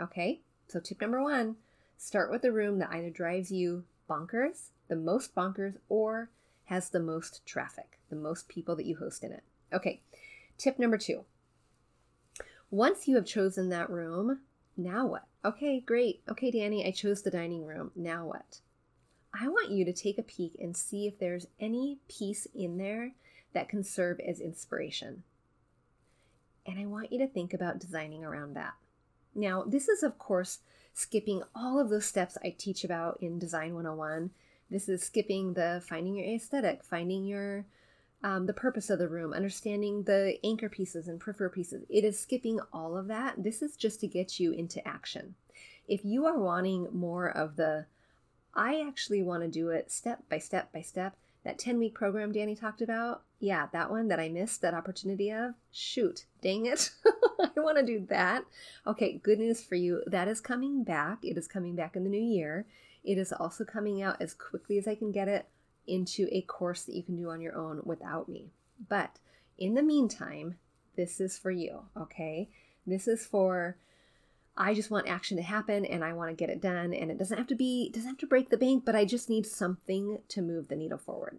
Okay, 0.00 0.40
so 0.66 0.80
tip 0.80 1.00
number 1.00 1.22
one 1.22 1.56
start 1.96 2.30
with 2.30 2.42
a 2.42 2.50
room 2.50 2.80
that 2.80 2.90
either 2.90 3.10
drives 3.10 3.52
you 3.52 3.84
bonkers, 4.10 4.70
the 4.88 4.96
most 4.96 5.34
bonkers, 5.34 5.76
or 5.88 6.30
has 6.72 6.88
the 6.88 7.00
most 7.00 7.44
traffic, 7.44 7.98
the 8.08 8.16
most 8.16 8.48
people 8.48 8.74
that 8.74 8.86
you 8.86 8.96
host 8.96 9.22
in 9.22 9.30
it. 9.30 9.42
Okay, 9.74 10.00
tip 10.56 10.78
number 10.78 10.96
two 10.96 11.24
once 12.70 13.06
you 13.06 13.16
have 13.16 13.26
chosen 13.26 13.68
that 13.68 13.90
room, 13.90 14.40
now 14.78 15.06
what? 15.06 15.26
Okay, 15.44 15.80
great. 15.80 16.22
Okay, 16.30 16.50
Danny, 16.50 16.86
I 16.86 16.90
chose 16.90 17.20
the 17.20 17.30
dining 17.30 17.66
room. 17.66 17.90
Now 17.94 18.24
what? 18.24 18.60
I 19.38 19.48
want 19.48 19.70
you 19.70 19.84
to 19.84 19.92
take 19.92 20.16
a 20.16 20.22
peek 20.22 20.56
and 20.58 20.74
see 20.74 21.06
if 21.06 21.18
there's 21.18 21.48
any 21.60 21.98
piece 22.08 22.46
in 22.54 22.78
there 22.78 23.12
that 23.52 23.68
can 23.68 23.84
serve 23.84 24.18
as 24.20 24.40
inspiration. 24.40 25.22
And 26.64 26.78
I 26.78 26.86
want 26.86 27.12
you 27.12 27.18
to 27.18 27.26
think 27.26 27.52
about 27.52 27.78
designing 27.78 28.24
around 28.24 28.54
that. 28.54 28.72
Now, 29.34 29.64
this 29.66 29.88
is, 29.88 30.02
of 30.02 30.18
course, 30.18 30.60
skipping 30.94 31.42
all 31.54 31.78
of 31.78 31.90
those 31.90 32.06
steps 32.06 32.38
I 32.42 32.54
teach 32.56 32.84
about 32.84 33.18
in 33.20 33.38
Design 33.38 33.74
101. 33.74 34.30
This 34.72 34.88
is 34.88 35.02
skipping 35.02 35.52
the 35.52 35.82
finding 35.86 36.14
your 36.14 36.26
aesthetic, 36.26 36.82
finding 36.82 37.24
your 37.24 37.66
um, 38.24 38.46
the 38.46 38.54
purpose 38.54 38.88
of 38.88 38.98
the 38.98 39.08
room, 39.08 39.32
understanding 39.32 40.04
the 40.04 40.38
anchor 40.42 40.68
pieces 40.68 41.08
and 41.08 41.20
peripheral 41.20 41.50
pieces. 41.50 41.84
It 41.90 42.04
is 42.04 42.18
skipping 42.18 42.58
all 42.72 42.96
of 42.96 43.08
that. 43.08 43.42
This 43.42 43.60
is 43.60 43.76
just 43.76 44.00
to 44.00 44.06
get 44.06 44.40
you 44.40 44.52
into 44.52 44.86
action. 44.88 45.34
If 45.88 46.04
you 46.04 46.24
are 46.24 46.38
wanting 46.38 46.88
more 46.92 47.28
of 47.28 47.56
the 47.56 47.86
I 48.54 48.80
actually 48.80 49.22
want 49.22 49.42
to 49.42 49.48
do 49.48 49.68
it 49.68 49.90
step 49.90 50.22
by 50.30 50.38
step 50.38 50.72
by 50.72 50.80
step. 50.80 51.16
That 51.44 51.58
10 51.58 51.78
week 51.78 51.94
program 51.94 52.32
Danny 52.32 52.54
talked 52.54 52.80
about, 52.80 53.22
yeah, 53.40 53.66
that 53.72 53.90
one 53.90 54.08
that 54.08 54.20
I 54.20 54.28
missed 54.28 54.62
that 54.62 54.74
opportunity 54.74 55.32
of, 55.32 55.54
shoot, 55.72 56.26
dang 56.40 56.66
it. 56.66 56.92
I 57.40 57.60
want 57.60 57.78
to 57.78 57.84
do 57.84 58.06
that. 58.08 58.44
Okay, 58.86 59.20
good 59.22 59.40
news 59.40 59.62
for 59.62 59.74
you. 59.74 60.02
That 60.06 60.28
is 60.28 60.40
coming 60.40 60.84
back. 60.84 61.18
It 61.24 61.36
is 61.36 61.48
coming 61.48 61.74
back 61.74 61.96
in 61.96 62.04
the 62.04 62.10
new 62.10 62.22
year. 62.22 62.64
It 63.04 63.18
is 63.18 63.32
also 63.32 63.64
coming 63.64 64.02
out 64.02 64.20
as 64.20 64.34
quickly 64.34 64.78
as 64.78 64.86
I 64.86 64.94
can 64.94 65.10
get 65.10 65.28
it 65.28 65.46
into 65.86 66.28
a 66.30 66.42
course 66.42 66.84
that 66.84 66.94
you 66.94 67.02
can 67.02 67.16
do 67.16 67.30
on 67.30 67.40
your 67.40 67.56
own 67.56 67.80
without 67.84 68.28
me. 68.28 68.52
But 68.88 69.18
in 69.58 69.74
the 69.74 69.82
meantime, 69.82 70.56
this 70.96 71.20
is 71.20 71.38
for 71.38 71.50
you, 71.50 71.82
okay? 71.96 72.50
This 72.86 73.08
is 73.08 73.26
for 73.26 73.76
I 74.56 74.74
just 74.74 74.90
want 74.90 75.08
action 75.08 75.38
to 75.38 75.42
happen 75.42 75.86
and 75.86 76.04
I 76.04 76.12
want 76.12 76.30
to 76.30 76.36
get 76.36 76.50
it 76.50 76.60
done 76.60 76.92
and 76.92 77.10
it 77.10 77.18
doesn't 77.18 77.38
have 77.38 77.46
to 77.48 77.54
be 77.54 77.90
doesn't 77.90 78.08
have 78.08 78.18
to 78.18 78.26
break 78.26 78.50
the 78.50 78.58
bank, 78.58 78.84
but 78.84 78.94
I 78.94 79.04
just 79.04 79.30
need 79.30 79.46
something 79.46 80.18
to 80.28 80.42
move 80.42 80.68
the 80.68 80.76
needle 80.76 80.98
forward. 80.98 81.38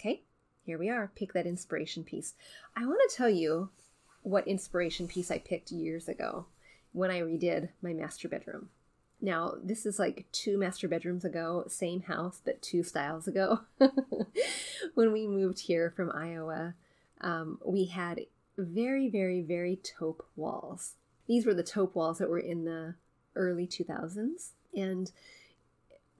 Okay? 0.00 0.22
Here 0.64 0.78
we 0.78 0.88
are. 0.88 1.12
Pick 1.14 1.34
that 1.34 1.46
inspiration 1.46 2.04
piece. 2.04 2.34
I 2.74 2.86
want 2.86 3.00
to 3.08 3.16
tell 3.16 3.28
you 3.28 3.70
what 4.22 4.46
inspiration 4.46 5.08
piece 5.08 5.30
I 5.30 5.38
picked 5.38 5.72
years 5.72 6.08
ago 6.08 6.46
when 6.92 7.10
I 7.10 7.20
redid 7.20 7.70
my 7.82 7.92
master 7.92 8.28
bedroom. 8.28 8.70
Now, 9.24 9.54
this 9.62 9.86
is 9.86 10.00
like 10.00 10.26
two 10.32 10.58
master 10.58 10.88
bedrooms 10.88 11.24
ago, 11.24 11.64
same 11.68 12.02
house, 12.02 12.42
but 12.44 12.60
two 12.60 12.82
styles 12.82 13.28
ago. 13.28 13.60
when 14.94 15.12
we 15.12 15.28
moved 15.28 15.60
here 15.60 15.92
from 15.94 16.10
Iowa, 16.10 16.74
um, 17.20 17.60
we 17.64 17.84
had 17.84 18.22
very, 18.58 19.08
very, 19.08 19.40
very 19.40 19.76
taupe 19.76 20.26
walls. 20.34 20.94
These 21.28 21.46
were 21.46 21.54
the 21.54 21.62
taupe 21.62 21.94
walls 21.94 22.18
that 22.18 22.28
were 22.28 22.40
in 22.40 22.64
the 22.64 22.96
early 23.36 23.64
2000s. 23.64 24.50
And 24.76 25.12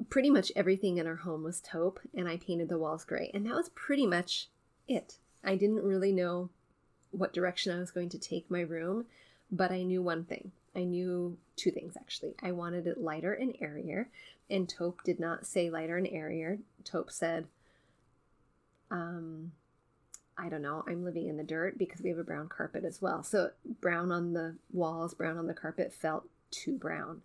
pretty 0.09 0.31
much 0.31 0.53
everything 0.55 0.99
in 0.99 1.07
our 1.09 1.17
home 1.17 1.43
was 1.43 1.61
taupe, 1.61 1.99
and 2.15 2.29
I 2.29 2.37
painted 2.37 2.69
the 2.69 2.79
walls 2.79 3.05
gray. 3.05 3.33
And 3.35 3.45
that 3.47 3.55
was 3.55 3.71
pretty 3.71 4.07
much 4.07 4.49
it. 4.87 5.17
I 5.43 5.57
didn't 5.57 5.83
really 5.83 6.13
know 6.13 6.51
what 7.11 7.33
direction 7.33 7.75
I 7.75 7.81
was 7.81 7.91
going 7.91 8.11
to 8.11 8.19
take 8.19 8.49
my 8.49 8.61
room, 8.61 9.07
but 9.51 9.73
I 9.73 9.83
knew 9.83 10.03
one 10.03 10.25
thing. 10.25 10.53
I 10.75 10.85
knew 10.85 11.37
two 11.57 11.71
things 11.71 11.97
actually. 11.97 12.35
I 12.43 12.53
wanted 12.53 12.87
it 12.87 13.01
lighter 13.01 13.33
and 13.35 13.55
airier, 13.61 14.09
and 14.49 14.69
taupe 14.69 15.03
did 15.05 15.21
not 15.21 15.47
say 15.47 15.71
lighter 15.71 15.97
and 15.97 16.09
airier. 16.09 16.59
Taupe 16.85 17.11
said, 17.11 17.47
um, 18.91 19.53
I 20.37 20.49
don't 20.49 20.63
know, 20.63 20.85
I'm 20.87 21.05
living 21.05 21.29
in 21.29 21.37
the 21.37 21.45
dirt 21.45 21.79
because 21.79 22.01
we 22.01 22.11
have 22.11 22.19
a 22.19 22.25
brown 22.25 22.49
carpet 22.49 22.85
as 22.85 23.03
well. 23.03 23.23
So 23.23 23.51
brown 23.81 24.11
on 24.11 24.33
the 24.33 24.57
walls, 24.73 25.15
brown 25.15 25.39
on 25.39 25.47
the 25.47 25.55
carpet 25.55 25.93
felt 25.93 26.29
too 26.51 26.77
brown. 26.77 27.23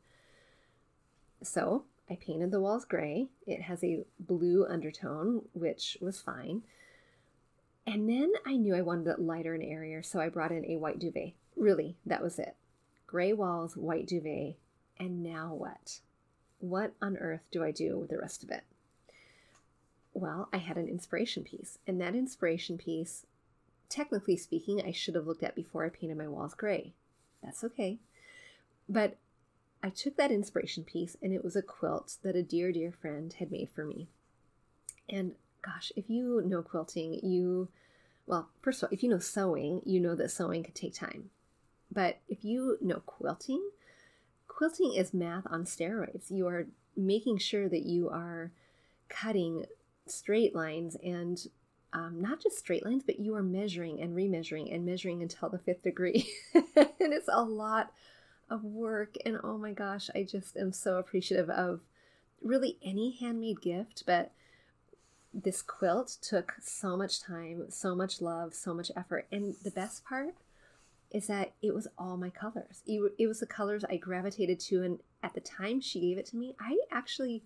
So 1.42 1.86
I 2.10 2.16
painted 2.16 2.52
the 2.52 2.60
walls 2.60 2.86
gray. 2.86 3.28
It 3.46 3.62
has 3.64 3.84
a 3.84 4.04
blue 4.20 4.66
undertone, 4.66 5.44
which 5.54 5.98
was 6.02 6.20
fine. 6.22 6.64
And 7.86 8.10
then 8.10 8.34
I 8.46 8.58
knew 8.58 8.76
I 8.76 8.82
wanted 8.82 9.08
it 9.08 9.20
lighter 9.20 9.54
and 9.54 9.64
airier, 9.64 10.04
so 10.04 10.20
I 10.20 10.28
brought 10.28 10.52
in 10.52 10.66
a 10.66 10.78
white 10.78 11.00
duvet. 11.00 11.34
Really, 11.56 11.96
that 12.06 12.22
was 12.22 12.38
it. 12.38 12.56
Gray 13.08 13.34
walls, 13.34 13.76
white 13.76 14.06
duvet. 14.06 14.58
And 15.00 15.24
now 15.24 15.54
what? 15.54 16.02
What 16.60 16.94
on 17.02 17.18
earth 17.18 17.46
do 17.52 17.64
I 17.64 17.72
do 17.72 17.98
with 17.98 18.10
the 18.10 18.18
rest 18.18 18.44
of 18.44 18.52
it? 18.52 18.64
Well, 20.14 20.50
I 20.52 20.58
had 20.58 20.78
an 20.78 20.88
inspiration 20.88 21.44
piece, 21.44 21.78
and 21.86 22.02
that 22.02 22.16
inspiration 22.16 22.78
piece, 22.78 23.26
technically 23.88 24.36
speaking, 24.36 24.82
I 24.82 24.92
should 24.92 25.14
have 25.16 25.28
looked 25.28 25.44
at 25.44 25.56
before 25.56 25.86
I 25.86 25.90
painted 25.90 26.18
my 26.18 26.28
walls 26.28 26.56
gray. 26.56 26.94
That's 27.44 27.64
okay. 27.64 28.00
But 28.90 29.18
I 29.84 29.90
took 29.90 30.18
that 30.18 30.32
inspiration 30.32 30.84
piece, 30.84 31.16
and 31.22 31.32
it 31.32 31.44
was 31.44 31.56
a 31.56 31.62
quilt 31.62 32.18
that 32.24 32.36
a 32.36 32.42
dear, 32.42 32.72
dear 32.72 32.92
friend 32.92 33.32
had 33.34 33.52
made 33.52 33.70
for 33.70 33.86
me. 33.86 34.08
And 35.08 35.34
gosh, 35.62 35.92
if 35.96 36.10
you 36.10 36.42
know 36.44 36.64
quilting, 36.64 37.20
you, 37.24 37.70
well, 38.26 38.50
first 38.62 38.82
of 38.82 38.88
all, 38.88 38.94
if 38.94 39.04
you 39.04 39.10
know 39.10 39.20
sewing, 39.20 39.82
you 39.86 40.00
know 40.00 40.16
that 40.16 40.32
sewing 40.32 40.64
could 40.64 40.76
take 40.76 40.96
time. 40.96 41.30
But 41.92 42.20
if 42.28 42.44
you 42.44 42.78
know 42.82 43.02
quilting, 43.06 43.70
quilting 44.48 44.94
is 44.94 45.14
math 45.14 45.46
on 45.50 45.66
steroids. 45.66 46.30
You 46.30 46.48
are 46.48 46.68
making 46.96 47.38
sure 47.38 47.70
that 47.70 47.84
you 47.84 48.10
are 48.10 48.52
cutting 49.10 49.66
straight 50.06 50.56
lines 50.56 50.98
and 51.04 51.48
um, 51.94 52.22
not 52.22 52.42
just 52.42 52.58
straight 52.58 52.86
lines, 52.86 53.04
but 53.06 53.20
you 53.20 53.36
are 53.36 53.44
measuring 53.44 54.02
and 54.02 54.16
remeasuring 54.16 54.74
and 54.74 54.86
measuring 54.86 55.22
until 55.22 55.50
the 55.50 55.58
fifth 55.58 55.84
degree. 55.84 56.30
and 56.54 57.14
it's 57.14 57.30
a 57.32 57.44
lot 57.44 57.92
of 58.50 58.64
work. 58.64 59.16
And 59.26 59.40
oh 59.44 59.58
my 59.58 59.72
gosh, 59.72 60.10
I 60.14 60.24
just 60.24 60.58
am 60.58 60.72
so 60.72 60.98
appreciative 60.98 61.50
of 61.50 61.82
really 62.42 62.78
any 62.84 63.12
handmade 63.12 63.62
gift. 63.62 64.04
But 64.06 64.32
this 65.34 65.62
quilt 65.62 66.18
took 66.22 66.56
so 66.62 66.98
much 66.98 67.22
time, 67.22 67.66
so 67.70 67.96
much 67.96 68.22
love, 68.22 68.54
so 68.54 68.74
much 68.74 68.92
effort. 68.96 69.28
And 69.32 69.56
the 69.64 69.72
best 69.72 70.04
part 70.04 70.36
is 71.12 71.28
that 71.28 71.54
it 71.62 71.74
was 71.74 71.88
all 71.98 72.18
my 72.18 72.30
colors. 72.30 72.82
It 72.86 73.28
was 73.28 73.40
the 73.40 73.46
colors 73.46 73.86
I 73.90 73.98
gravitated 73.98 74.60
to. 74.62 74.84
And 74.84 75.00
at 75.24 75.34
the 75.34 75.42
time 75.42 75.80
she 75.80 76.02
gave 76.02 76.18
it 76.18 76.26
to 76.28 76.38
me, 76.38 76.56
I 76.60 76.78
actually 76.92 77.44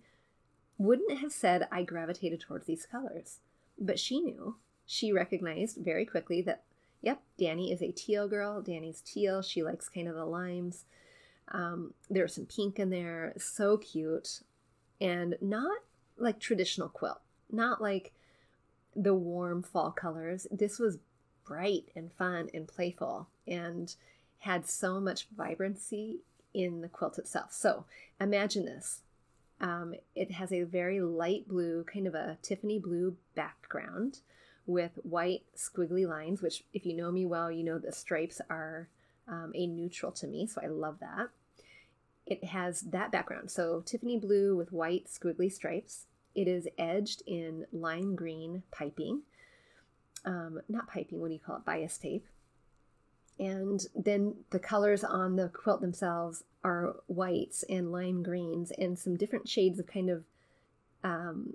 wouldn't 0.78 1.18
have 1.18 1.32
said 1.32 1.68
I 1.70 1.84
gravitated 1.84 2.40
towards 2.40 2.66
these 2.66 2.86
colors. 2.86 3.38
But 3.78 3.98
she 3.98 4.20
knew. 4.20 4.56
She 4.84 5.12
recognized 5.12 5.78
very 5.78 6.04
quickly 6.04 6.42
that, 6.42 6.64
yep, 7.02 7.22
Danny 7.38 7.72
is 7.72 7.80
a 7.82 7.92
teal 7.92 8.26
girl. 8.26 8.60
Danny's 8.60 9.00
teal. 9.00 9.42
She 9.42 9.62
likes 9.62 9.88
kind 9.88 10.08
of 10.08 10.16
the 10.16 10.24
limes. 10.24 10.84
Um, 11.52 11.94
there's 12.10 12.34
some 12.34 12.46
pink 12.46 12.78
in 12.80 12.90
there. 12.90 13.32
So 13.38 13.76
cute. 13.76 14.40
And 15.00 15.36
not 15.40 15.78
like 16.18 16.40
traditional 16.40 16.88
quilt. 16.88 17.20
Not 17.50 17.80
like 17.80 18.12
the 18.96 19.14
warm 19.14 19.62
fall 19.62 19.92
colors. 19.92 20.46
This 20.50 20.78
was 20.78 20.98
bright 21.44 21.90
and 21.94 22.12
fun 22.12 22.48
and 22.54 22.68
playful 22.68 23.28
and 23.46 23.94
had 24.40 24.66
so 24.66 25.00
much 25.00 25.28
vibrancy 25.36 26.20
in 26.54 26.80
the 26.80 26.88
quilt 26.88 27.18
itself. 27.18 27.52
So 27.52 27.84
imagine 28.20 28.64
this 28.64 29.00
um, 29.62 29.94
it 30.16 30.32
has 30.32 30.52
a 30.52 30.64
very 30.64 31.00
light 31.00 31.48
blue, 31.48 31.84
kind 31.84 32.08
of 32.08 32.14
a 32.14 32.36
Tiffany 32.42 32.80
blue 32.80 33.16
background 33.36 34.18
with 34.66 34.98
white 35.02 35.44
squiggly 35.56 36.06
lines, 36.06 36.42
which, 36.42 36.64
if 36.72 36.84
you 36.84 36.94
know 36.94 37.12
me 37.12 37.24
well, 37.24 37.50
you 37.50 37.62
know 37.62 37.78
the 37.78 37.92
stripes 37.92 38.40
are 38.50 38.88
um, 39.28 39.52
a 39.54 39.66
neutral 39.66 40.10
to 40.12 40.26
me, 40.26 40.46
so 40.46 40.60
I 40.62 40.66
love 40.66 40.98
that. 41.00 41.28
It 42.26 42.44
has 42.44 42.80
that 42.82 43.12
background, 43.12 43.50
so 43.50 43.82
Tiffany 43.86 44.18
blue 44.18 44.56
with 44.56 44.72
white 44.72 45.06
squiggly 45.06 45.50
stripes. 45.50 46.06
It 46.34 46.48
is 46.48 46.66
edged 46.76 47.22
in 47.26 47.66
lime 47.72 48.16
green 48.16 48.64
piping. 48.72 49.22
Um, 50.24 50.60
not 50.68 50.88
piping, 50.88 51.20
what 51.20 51.28
do 51.28 51.34
you 51.34 51.40
call 51.40 51.56
it? 51.56 51.64
Bias 51.64 51.98
tape. 51.98 52.26
And 53.38 53.84
then 53.94 54.34
the 54.50 54.58
colors 54.58 55.02
on 55.02 55.36
the 55.36 55.48
quilt 55.48 55.80
themselves 55.80 56.44
are 56.62 56.96
whites 57.06 57.64
and 57.68 57.90
lime 57.90 58.22
greens 58.22 58.70
and 58.78 58.98
some 58.98 59.16
different 59.16 59.48
shades 59.48 59.80
of 59.80 59.86
kind 59.86 60.10
of 60.10 60.24
um, 61.02 61.54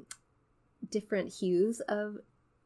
different 0.90 1.34
hues 1.34 1.80
of 1.82 2.18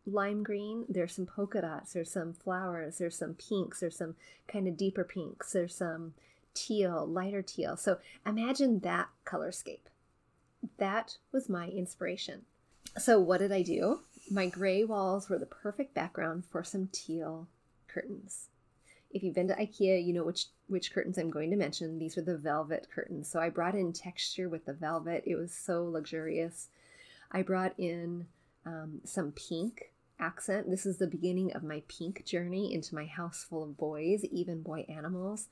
lime 0.06 0.44
green. 0.44 0.86
There's 0.90 1.14
some 1.14 1.26
polka 1.26 1.62
dots, 1.62 1.94
there's 1.94 2.12
some 2.12 2.34
flowers, 2.34 2.98
there's 2.98 3.18
some 3.18 3.36
pinks, 3.36 3.80
there's 3.80 3.98
some 3.98 4.16
kind 4.48 4.68
of 4.68 4.78
deeper 4.78 5.04
pinks, 5.04 5.52
there's 5.54 5.76
some 5.76 6.14
teal, 6.54 7.06
lighter 7.06 7.42
teal. 7.42 7.78
So 7.78 8.00
imagine 8.26 8.80
that 8.80 9.10
colorscape. 9.26 9.88
That 10.78 11.18
was 11.32 11.50
my 11.50 11.68
inspiration. 11.68 12.44
So, 12.98 13.20
what 13.20 13.40
did 13.40 13.52
I 13.52 13.62
do? 13.62 14.02
My 14.32 14.48
gray 14.48 14.86
walls 14.86 15.28
were 15.28 15.38
the 15.38 15.46
perfect 15.46 15.94
background 15.94 16.46
for 16.46 16.64
some 16.64 16.88
teal 16.94 17.50
curtains. 17.90 18.48
If 19.10 19.24
you've 19.24 19.36
been 19.36 19.50
to 19.50 19.56
IKEA, 19.56 20.06
you 20.06 20.14
know 20.14 20.24
which 20.24 20.46
which 20.68 20.94
curtains 20.94 21.18
I'm 21.18 21.30
going 21.30 21.50
to 21.50 21.58
mention. 21.58 22.00
These 22.00 22.18
are 22.18 22.22
the 22.22 22.38
velvet 22.38 22.88
curtains. 22.96 23.28
So 23.28 23.42
I 23.42 23.50
brought 23.50 23.76
in 23.76 23.92
texture 23.92 24.48
with 24.48 24.66
the 24.66 24.72
velvet. 24.72 25.24
It 25.26 25.36
was 25.36 25.52
so 25.52 25.84
luxurious. 25.84 26.70
I 27.30 27.42
brought 27.42 27.74
in 27.78 28.28
um, 28.66 29.02
some 29.04 29.34
pink 29.34 29.92
accent. 30.18 30.70
This 30.70 30.86
is 30.86 30.98
the 30.98 31.08
beginning 31.08 31.52
of 31.52 31.62
my 31.62 31.84
pink 31.90 32.24
journey 32.24 32.74
into 32.74 32.96
my 32.96 33.08
house 33.08 33.44
full 33.44 33.64
of 33.64 33.78
boys, 33.78 34.24
even 34.24 34.62
boy 34.62 34.86
animals. 34.88 35.50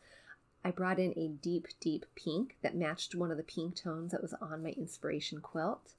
I 0.63 0.71
brought 0.71 0.99
in 0.99 1.11
a 1.17 1.27
deep, 1.27 1.67
deep 1.81 2.05
pink 2.15 2.55
that 2.61 2.77
matched 2.77 3.13
one 3.13 3.29
of 3.29 3.35
the 3.35 3.43
pink 3.43 3.75
tones 3.75 4.13
that 4.13 4.21
was 4.21 4.35
on 4.41 4.63
my 4.63 4.69
inspiration 4.69 5.41
quilt. 5.41 5.95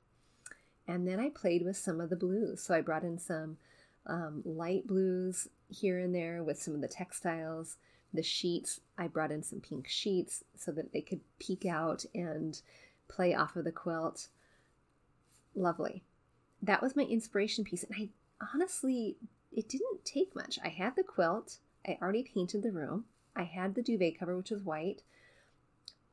And 0.87 1.06
then 1.06 1.20
I 1.20 1.28
played 1.30 1.64
with 1.64 1.76
some 1.76 2.00
of 2.00 2.10
the 2.10 2.16
blues. 2.16 2.62
So 2.62 2.75
I 2.75 2.80
brought 2.80 3.04
in 3.04 3.18
some 3.18 3.58
um, 4.06 4.42
light 4.44 4.87
blues 4.87 5.49
here 5.68 5.99
and 5.99 6.14
there 6.14 6.42
with 6.42 6.60
some 6.60 6.75
of 6.75 6.80
the 6.80 6.88
textiles. 6.88 7.76
The 8.12 8.22
sheets, 8.22 8.80
I 8.99 9.06
brought 9.06 9.30
in 9.30 9.42
some 9.42 9.60
pink 9.60 9.87
sheets 9.87 10.42
so 10.56 10.72
that 10.72 10.92
they 10.92 11.00
could 11.00 11.20
peek 11.38 11.64
out 11.64 12.04
and 12.14 12.60
play 13.08 13.34
off 13.34 13.54
of 13.56 13.64
the 13.64 13.72
quilt. 13.72 14.28
Lovely. 15.54 16.02
That 16.62 16.82
was 16.82 16.96
my 16.96 17.04
inspiration 17.04 17.64
piece. 17.64 17.84
And 17.84 17.94
I 17.96 18.08
honestly, 18.52 19.16
it 19.52 19.68
didn't 19.68 20.04
take 20.04 20.34
much. 20.34 20.58
I 20.64 20.68
had 20.68 20.96
the 20.96 21.02
quilt, 21.02 21.58
I 21.87 21.99
already 22.02 22.22
painted 22.22 22.62
the 22.62 22.72
room, 22.72 23.04
I 23.37 23.44
had 23.44 23.75
the 23.75 23.82
duvet 23.82 24.18
cover, 24.18 24.37
which 24.37 24.50
was 24.50 24.62
white. 24.62 25.02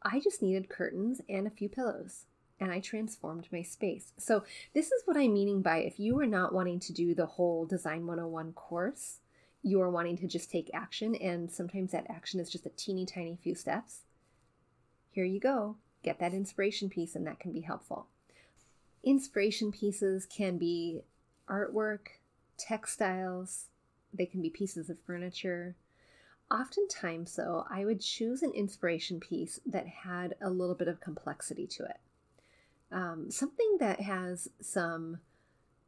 I 0.04 0.20
just 0.20 0.42
needed 0.42 0.70
curtains 0.70 1.22
and 1.28 1.48
a 1.48 1.52
few 1.52 1.68
pillows. 1.68 2.26
And 2.60 2.72
I 2.72 2.80
transformed 2.80 3.48
my 3.52 3.62
space. 3.62 4.14
So, 4.18 4.44
this 4.74 4.92
is 4.92 5.04
what 5.06 5.18
I'm 5.18 5.34
meaning 5.34 5.62
by 5.62 5.78
if 5.78 6.00
you 6.00 6.20
are 6.20 6.26
not 6.26 6.54
wanting 6.54 6.80
to 6.82 6.94
do 6.94 7.14
the 7.14 7.26
whole 7.26 7.66
Design 7.66 8.08
101 8.08 8.54
course, 8.54 9.20
you 9.62 9.82
are 9.82 9.90
wanting 9.90 10.18
to 10.18 10.28
just 10.28 10.50
take 10.50 10.72
action, 10.74 11.16
and 11.16 11.52
sometimes 11.52 11.92
that 11.92 12.08
action 12.10 12.40
is 12.40 12.50
just 12.50 12.66
a 12.66 12.70
teeny 12.70 13.06
tiny 13.06 13.38
few 13.42 13.54
steps. 13.54 14.02
Here 15.12 15.26
you 15.26 15.40
go. 15.40 15.76
Get 16.04 16.20
that 16.20 16.34
inspiration 16.34 16.90
piece, 16.90 17.16
and 17.16 17.28
that 17.28 17.40
can 17.40 17.52
be 17.52 17.62
helpful. 17.62 18.08
Inspiration 19.04 19.72
pieces 19.72 20.26
can 20.26 20.58
be 20.58 21.02
artwork, 21.50 22.08
textiles, 22.58 23.66
they 24.14 24.26
can 24.26 24.42
be 24.42 24.50
pieces 24.50 24.90
of 24.90 25.00
furniture. 25.00 25.76
Oftentimes, 26.50 27.36
though, 27.36 27.66
I 27.70 27.86
would 27.86 28.00
choose 28.00 28.42
an 28.42 28.54
inspiration 28.54 29.20
piece 29.20 29.60
that 29.66 29.86
had 29.86 30.36
a 30.42 30.50
little 30.50 30.76
bit 30.76 30.88
of 30.88 31.02
complexity 31.02 31.68
to 31.68 31.84
it 31.84 31.98
um, 32.92 33.30
something 33.30 33.78
that 33.80 34.02
has 34.02 34.50
some 34.62 35.20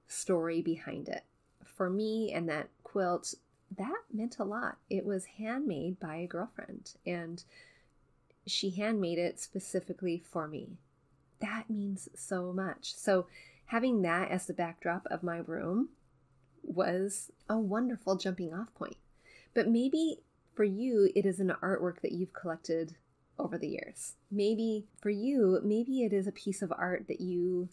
story 0.07 0.61
behind 0.61 1.07
it. 1.07 1.23
For 1.63 1.89
me 1.89 2.31
and 2.33 2.49
that 2.49 2.69
quilt, 2.83 3.35
that 3.77 4.01
meant 4.11 4.39
a 4.39 4.43
lot. 4.43 4.77
It 4.89 5.05
was 5.05 5.25
handmade 5.37 5.99
by 5.99 6.17
a 6.17 6.27
girlfriend, 6.27 6.93
and 7.05 7.43
she 8.45 8.71
handmade 8.71 9.19
it 9.19 9.39
specifically 9.39 10.21
for 10.31 10.47
me. 10.47 10.77
That 11.39 11.69
means 11.69 12.09
so 12.15 12.51
much. 12.51 12.95
So, 12.95 13.27
having 13.67 14.01
that 14.01 14.29
as 14.31 14.47
the 14.47 14.53
backdrop 14.53 15.05
of 15.11 15.23
my 15.23 15.37
room 15.37 15.89
was 16.63 17.31
a 17.47 17.57
wonderful 17.57 18.17
jumping 18.17 18.53
off 18.53 18.73
point. 18.73 18.97
But 19.53 19.69
maybe 19.69 20.19
for 20.53 20.63
you, 20.63 21.09
it 21.15 21.25
is 21.25 21.39
an 21.39 21.53
artwork 21.61 22.01
that 22.01 22.11
you've 22.11 22.33
collected 22.33 22.95
over 23.39 23.57
the 23.57 23.67
years. 23.67 24.15
Maybe 24.29 24.85
for 25.01 25.09
you, 25.09 25.59
maybe 25.63 26.03
it 26.03 26.13
is 26.13 26.27
a 26.27 26.31
piece 26.31 26.61
of 26.61 26.73
art 26.75 27.07
that 27.07 27.21
you 27.21 27.69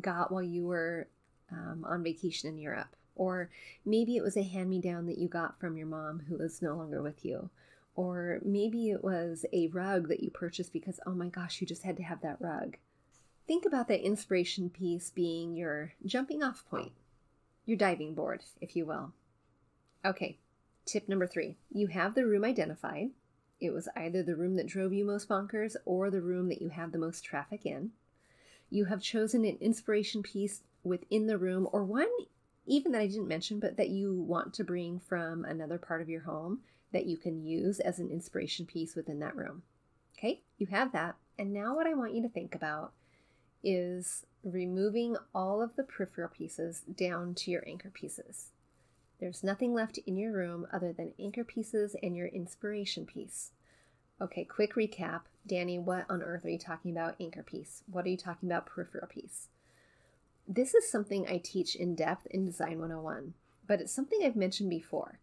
got 0.00 0.32
while 0.32 0.42
you 0.42 0.64
were 0.64 1.08
um, 1.52 1.84
on 1.86 2.02
vacation 2.02 2.48
in 2.48 2.58
Europe. 2.58 2.96
Or 3.16 3.50
maybe 3.84 4.16
it 4.16 4.24
was 4.24 4.36
a 4.36 4.42
hand 4.42 4.70
me 4.70 4.80
down 4.80 5.06
that 5.06 5.18
you 5.18 5.28
got 5.28 5.60
from 5.60 5.76
your 5.76 5.86
mom 5.86 6.24
who 6.28 6.36
is 6.38 6.62
no 6.62 6.74
longer 6.74 7.02
with 7.02 7.24
you. 7.24 7.50
Or 7.94 8.40
maybe 8.44 8.90
it 8.90 9.04
was 9.04 9.44
a 9.52 9.68
rug 9.68 10.08
that 10.08 10.20
you 10.20 10.30
purchased 10.30 10.72
because, 10.72 10.98
oh 11.06 11.14
my 11.14 11.28
gosh, 11.28 11.60
you 11.60 11.66
just 11.66 11.84
had 11.84 11.96
to 11.98 12.02
have 12.02 12.22
that 12.22 12.40
rug. 12.40 12.76
Think 13.46 13.64
about 13.64 13.86
that 13.88 14.04
inspiration 14.04 14.70
piece 14.70 15.10
being 15.10 15.54
your 15.54 15.92
jumping 16.04 16.42
off 16.42 16.64
point, 16.68 16.92
your 17.66 17.76
diving 17.76 18.14
board, 18.14 18.42
if 18.60 18.74
you 18.74 18.84
will. 18.84 19.12
Okay, 20.04 20.38
tip 20.86 21.08
number 21.08 21.26
three 21.26 21.56
you 21.70 21.86
have 21.88 22.14
the 22.14 22.26
room 22.26 22.44
identified. 22.44 23.10
It 23.60 23.72
was 23.72 23.88
either 23.96 24.22
the 24.22 24.36
room 24.36 24.56
that 24.56 24.66
drove 24.66 24.92
you 24.92 25.04
most 25.04 25.28
bonkers 25.28 25.76
or 25.84 26.10
the 26.10 26.20
room 26.20 26.48
that 26.48 26.60
you 26.60 26.68
have 26.68 26.92
the 26.92 26.98
most 26.98 27.24
traffic 27.24 27.64
in. 27.64 27.92
You 28.70 28.86
have 28.86 29.00
chosen 29.00 29.44
an 29.44 29.58
inspiration 29.60 30.22
piece 30.22 30.62
within 30.82 31.26
the 31.26 31.38
room 31.38 31.68
or 31.72 31.84
one 31.84 32.08
even 32.66 32.92
that 32.92 33.00
I 33.00 33.06
didn't 33.06 33.28
mention, 33.28 33.60
but 33.60 33.76
that 33.76 33.90
you 33.90 34.14
want 34.14 34.54
to 34.54 34.64
bring 34.64 35.00
from 35.00 35.44
another 35.44 35.78
part 35.78 36.00
of 36.00 36.08
your 36.08 36.22
home 36.22 36.60
that 36.92 37.06
you 37.06 37.16
can 37.16 37.44
use 37.44 37.80
as 37.80 37.98
an 37.98 38.10
inspiration 38.10 38.66
piece 38.66 38.94
within 38.94 39.18
that 39.20 39.36
room. 39.36 39.62
Okay, 40.16 40.40
you 40.58 40.66
have 40.68 40.92
that. 40.92 41.16
And 41.38 41.52
now, 41.52 41.74
what 41.74 41.86
I 41.86 41.94
want 41.94 42.14
you 42.14 42.22
to 42.22 42.28
think 42.28 42.54
about 42.54 42.92
is 43.62 44.24
removing 44.42 45.16
all 45.34 45.60
of 45.60 45.74
the 45.76 45.82
peripheral 45.82 46.28
pieces 46.28 46.82
down 46.94 47.34
to 47.34 47.50
your 47.50 47.66
anchor 47.66 47.90
pieces. 47.90 48.50
There's 49.20 49.44
nothing 49.44 49.72
left 49.74 49.98
in 49.98 50.16
your 50.16 50.32
room 50.32 50.66
other 50.72 50.92
than 50.92 51.14
anchor 51.18 51.44
pieces 51.44 51.96
and 52.02 52.16
your 52.16 52.26
inspiration 52.26 53.06
piece. 53.06 53.52
Okay, 54.20 54.44
quick 54.44 54.74
recap. 54.74 55.22
Danny, 55.46 55.78
what 55.78 56.06
on 56.08 56.22
earth 56.22 56.44
are 56.44 56.50
you 56.50 56.58
talking 56.58 56.90
about 56.90 57.16
anchor 57.20 57.42
piece? 57.42 57.82
What 57.90 58.04
are 58.06 58.10
you 58.10 58.16
talking 58.16 58.48
about 58.48 58.66
peripheral 58.66 59.06
piece? 59.06 59.48
This 60.46 60.74
is 60.74 60.90
something 60.90 61.26
I 61.26 61.38
teach 61.38 61.74
in 61.74 61.94
depth 61.94 62.26
in 62.26 62.44
Design 62.44 62.78
101, 62.78 63.34
but 63.66 63.80
it's 63.80 63.92
something 63.92 64.20
I've 64.22 64.36
mentioned 64.36 64.70
before. 64.70 65.18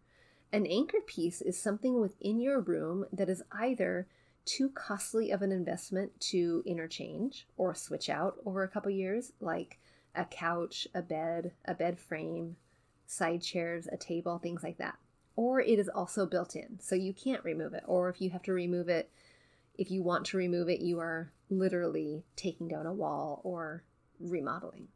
An 0.52 0.66
anchor 0.66 1.00
piece 1.06 1.40
is 1.40 1.58
something 1.58 2.00
within 2.00 2.40
your 2.40 2.60
room 2.60 3.06
that 3.12 3.28
is 3.28 3.42
either 3.52 4.08
too 4.44 4.68
costly 4.70 5.30
of 5.30 5.40
an 5.40 5.52
investment 5.52 6.18
to 6.20 6.62
interchange 6.66 7.46
or 7.56 7.74
switch 7.74 8.10
out 8.10 8.36
over 8.44 8.62
a 8.62 8.68
couple 8.68 8.90
years, 8.90 9.32
like 9.40 9.78
a 10.14 10.24
couch, 10.24 10.86
a 10.94 11.00
bed, 11.00 11.52
a 11.64 11.74
bed 11.74 11.98
frame, 11.98 12.56
side 13.12 13.42
chairs, 13.42 13.86
a 13.92 13.96
table, 13.96 14.38
things 14.38 14.62
like 14.62 14.78
that. 14.78 14.96
Or 15.36 15.60
it 15.60 15.78
is 15.78 15.88
also 15.88 16.26
built 16.26 16.56
in, 16.56 16.78
so 16.80 16.94
you 16.94 17.12
can't 17.12 17.44
remove 17.44 17.74
it. 17.74 17.84
Or 17.86 18.08
if 18.08 18.20
you 18.20 18.30
have 18.30 18.42
to 18.42 18.52
remove 18.52 18.88
it, 18.88 19.10
if 19.76 19.90
you 19.90 20.02
want 20.02 20.26
to 20.26 20.36
remove 20.36 20.68
it, 20.68 20.80
you 20.80 20.98
are 20.98 21.32
literally 21.48 22.24
taking 22.36 22.68
down 22.68 22.86
a 22.86 22.92
wall 22.92 23.40
or 23.44 23.84
remodeling. 24.20 24.88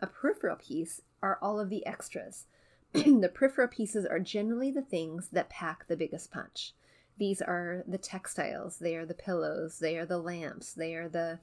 A 0.00 0.06
peripheral 0.06 0.56
piece 0.56 1.00
are 1.22 1.38
all 1.40 1.60
of 1.60 1.70
the 1.70 1.86
extras. 1.86 2.46
the 2.92 3.30
peripheral 3.32 3.68
pieces 3.68 4.04
are 4.04 4.18
generally 4.18 4.70
the 4.70 4.82
things 4.82 5.28
that 5.32 5.48
pack 5.48 5.86
the 5.86 5.96
biggest 5.96 6.30
punch. 6.30 6.74
These 7.18 7.40
are 7.40 7.84
the 7.86 7.98
textiles, 7.98 8.78
they 8.78 8.96
are 8.96 9.06
the 9.06 9.14
pillows, 9.14 9.78
they 9.78 9.96
are 9.96 10.06
the 10.06 10.18
lamps, 10.18 10.72
they 10.72 10.94
are 10.94 11.08
the 11.08 11.38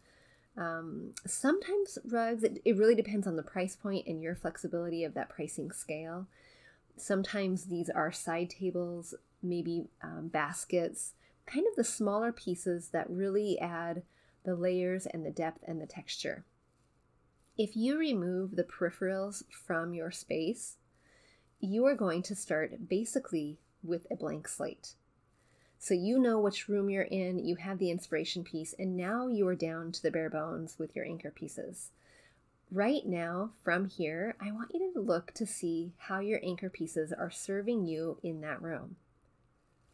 um, 0.60 1.14
sometimes 1.26 1.98
rugs, 2.04 2.44
it, 2.44 2.62
it 2.66 2.76
really 2.76 2.96
depends 2.96 3.26
on 3.26 3.38
the 3.38 3.44
price 3.44 3.78
point 3.78 4.06
and 4.06 4.22
your 4.22 4.36
flexibility 4.36 5.06
of 5.06 5.14
that 5.14 5.30
pricing 5.30 5.72
scale. 5.72 6.28
Sometimes 6.98 7.66
these 7.66 7.90
are 7.90 8.12
side 8.12 8.50
tables, 8.50 9.16
maybe 9.42 9.86
um, 10.04 10.28
baskets, 10.28 11.14
kind 11.46 11.66
of 11.66 11.78
the 11.78 11.86
smaller 11.86 12.34
pieces 12.34 12.90
that 12.90 13.10
really 13.10 13.58
add 13.60 14.04
the 14.44 14.54
layers 14.54 15.06
and 15.06 15.26
the 15.26 15.32
depth 15.32 15.64
and 15.66 15.82
the 15.82 15.88
texture. 15.88 16.44
If 17.58 17.78
you 17.78 17.98
remove 17.98 18.56
the 18.56 18.64
peripherals 18.64 19.44
from 19.50 19.94
your 19.94 20.12
space, 20.12 20.76
you 21.62 21.86
are 21.86 21.96
going 21.96 22.22
to 22.24 22.36
start 22.36 22.90
basically 22.90 23.60
with 23.82 24.08
a 24.12 24.16
blank 24.16 24.50
slate. 24.50 24.96
So 25.82 25.94
you 25.94 26.20
know 26.20 26.40
which 26.40 26.68
room 26.68 26.90
you're 26.90 27.04
in, 27.04 27.40
you 27.40 27.56
have 27.56 27.80
the 27.80 27.90
inspiration 27.90 28.44
piece, 28.44 28.76
and 28.78 28.98
now 28.98 29.30
you 29.30 29.48
are 29.48 29.56
down 29.56 29.94
to 29.94 30.02
the 30.02 30.12
bare 30.12 30.30
bones 30.30 30.78
with 30.78 30.94
your 30.94 31.06
anchor 31.06 31.32
pieces. 31.32 31.92
Right 32.70 33.06
now, 33.06 33.52
from 33.64 33.86
here, 33.86 34.36
I 34.42 34.52
want 34.52 34.72
you 34.74 34.92
to 34.94 35.00
look 35.00 35.34
to 35.36 35.48
see 35.48 35.94
how 35.98 36.20
your 36.20 36.42
anchor 36.44 36.70
pieces 36.70 37.14
are 37.14 37.32
serving 37.32 37.88
you 37.88 38.20
in 38.22 38.42
that 38.42 38.62
room. 38.62 38.98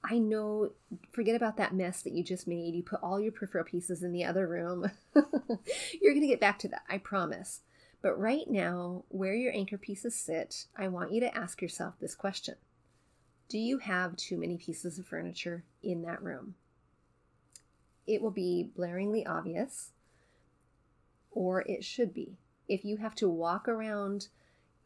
I 0.04 0.18
know, 0.18 0.72
forget 1.12 1.36
about 1.36 1.58
that 1.58 1.74
mess 1.74 2.02
that 2.02 2.14
you 2.14 2.24
just 2.24 2.48
made. 2.48 2.74
You 2.74 2.82
put 2.82 3.04
all 3.04 3.20
your 3.20 3.32
peripheral 3.32 3.64
pieces 3.64 4.02
in 4.02 4.12
the 4.12 4.26
other 4.26 4.48
room. 4.48 4.90
You're 5.16 6.14
going 6.14 6.22
to 6.22 6.28
get 6.28 6.42
back 6.42 6.58
to 6.60 6.68
that, 6.70 6.84
I 6.90 6.98
promise. 6.98 7.62
But 8.02 8.20
right 8.20 8.50
now, 8.50 9.04
where 9.10 9.36
your 9.36 9.54
anchor 9.54 9.78
pieces 9.78 10.16
sit, 10.16 10.66
I 10.76 10.88
want 10.88 11.12
you 11.12 11.20
to 11.22 11.38
ask 11.38 11.62
yourself 11.62 11.94
this 12.00 12.16
question 12.16 12.56
do 13.48 13.58
you 13.58 13.78
have 13.78 14.16
too 14.16 14.38
many 14.38 14.58
pieces 14.58 14.98
of 14.98 15.06
furniture 15.06 15.64
in 15.84 16.02
that 16.04 16.22
room? 16.22 16.56
It 18.08 18.22
will 18.22 18.32
be 18.32 18.70
blaringly 18.78 19.28
obvious, 19.28 19.92
or 21.32 21.62
it 21.62 21.84
should 21.84 22.14
be. 22.14 22.38
If 22.68 22.84
you 22.84 22.98
have 22.98 23.16
to 23.16 23.30
walk 23.30 23.68
around 23.68 24.28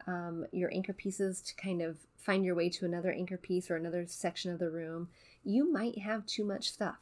um, 0.07 0.45
your 0.51 0.73
anchor 0.73 0.93
pieces 0.93 1.41
to 1.41 1.55
kind 1.55 1.81
of 1.81 1.97
find 2.17 2.43
your 2.43 2.55
way 2.55 2.69
to 2.69 2.85
another 2.85 3.11
anchor 3.11 3.37
piece 3.37 3.69
or 3.69 3.75
another 3.75 4.05
section 4.07 4.51
of 4.51 4.59
the 4.59 4.69
room, 4.69 5.09
you 5.43 5.71
might 5.71 5.99
have 5.99 6.25
too 6.25 6.43
much 6.43 6.69
stuff, 6.69 6.99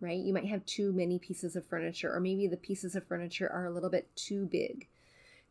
right? 0.00 0.18
You 0.18 0.34
might 0.34 0.46
have 0.46 0.66
too 0.66 0.92
many 0.92 1.18
pieces 1.18 1.54
of 1.54 1.66
furniture, 1.66 2.12
or 2.12 2.20
maybe 2.20 2.48
the 2.48 2.56
pieces 2.56 2.96
of 2.96 3.06
furniture 3.06 3.50
are 3.50 3.66
a 3.66 3.70
little 3.70 3.90
bit 3.90 4.14
too 4.16 4.46
big. 4.46 4.88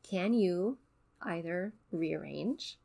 Can 0.03 0.33
you 0.33 0.77
either 1.21 1.73
rearrange 1.91 2.77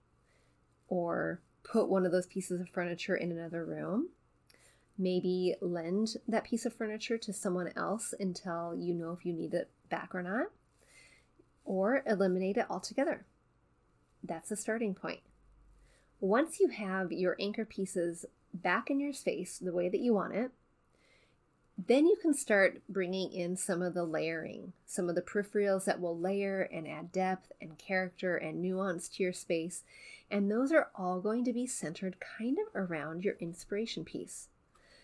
or 0.88 1.40
put 1.62 1.88
one 1.88 2.06
of 2.06 2.12
those 2.12 2.26
pieces 2.26 2.60
of 2.60 2.68
furniture 2.68 3.14
in 3.14 3.30
another 3.30 3.64
room. 3.64 4.10
Maybe 4.98 5.54
lend 5.60 6.16
that 6.28 6.44
piece 6.44 6.66
of 6.66 6.74
furniture 6.74 7.18
to 7.18 7.32
someone 7.32 7.72
else 7.76 8.12
until 8.18 8.74
you 8.76 8.92
know 8.94 9.12
if 9.12 9.24
you 9.24 9.32
need 9.32 9.54
it 9.54 9.70
back 9.88 10.14
or 10.14 10.22
not, 10.22 10.48
or 11.64 12.02
eliminate 12.06 12.56
it 12.56 12.66
altogether. 12.68 13.24
That's 14.22 14.50
a 14.50 14.56
starting 14.56 14.94
point. 14.94 15.20
Once 16.20 16.60
you 16.60 16.68
have 16.68 17.12
your 17.12 17.36
anchor 17.40 17.64
pieces 17.64 18.26
back 18.52 18.90
in 18.90 19.00
your 19.00 19.12
space 19.12 19.58
the 19.58 19.72
way 19.72 19.88
that 19.88 20.00
you 20.00 20.12
want 20.12 20.34
it, 20.34 20.50
then 21.86 22.06
you 22.06 22.16
can 22.20 22.34
start 22.34 22.82
bringing 22.88 23.32
in 23.32 23.56
some 23.56 23.80
of 23.80 23.94
the 23.94 24.04
layering, 24.04 24.72
some 24.86 25.08
of 25.08 25.14
the 25.14 25.22
peripherals 25.22 25.84
that 25.84 26.00
will 26.00 26.18
layer 26.18 26.62
and 26.62 26.86
add 26.86 27.12
depth 27.12 27.52
and 27.60 27.78
character 27.78 28.36
and 28.36 28.60
nuance 28.60 29.08
to 29.08 29.22
your 29.22 29.32
space. 29.32 29.84
And 30.30 30.50
those 30.50 30.72
are 30.72 30.88
all 30.94 31.20
going 31.20 31.44
to 31.44 31.52
be 31.52 31.66
centered 31.66 32.16
kind 32.38 32.58
of 32.58 32.74
around 32.74 33.24
your 33.24 33.36
inspiration 33.40 34.04
piece. 34.04 34.48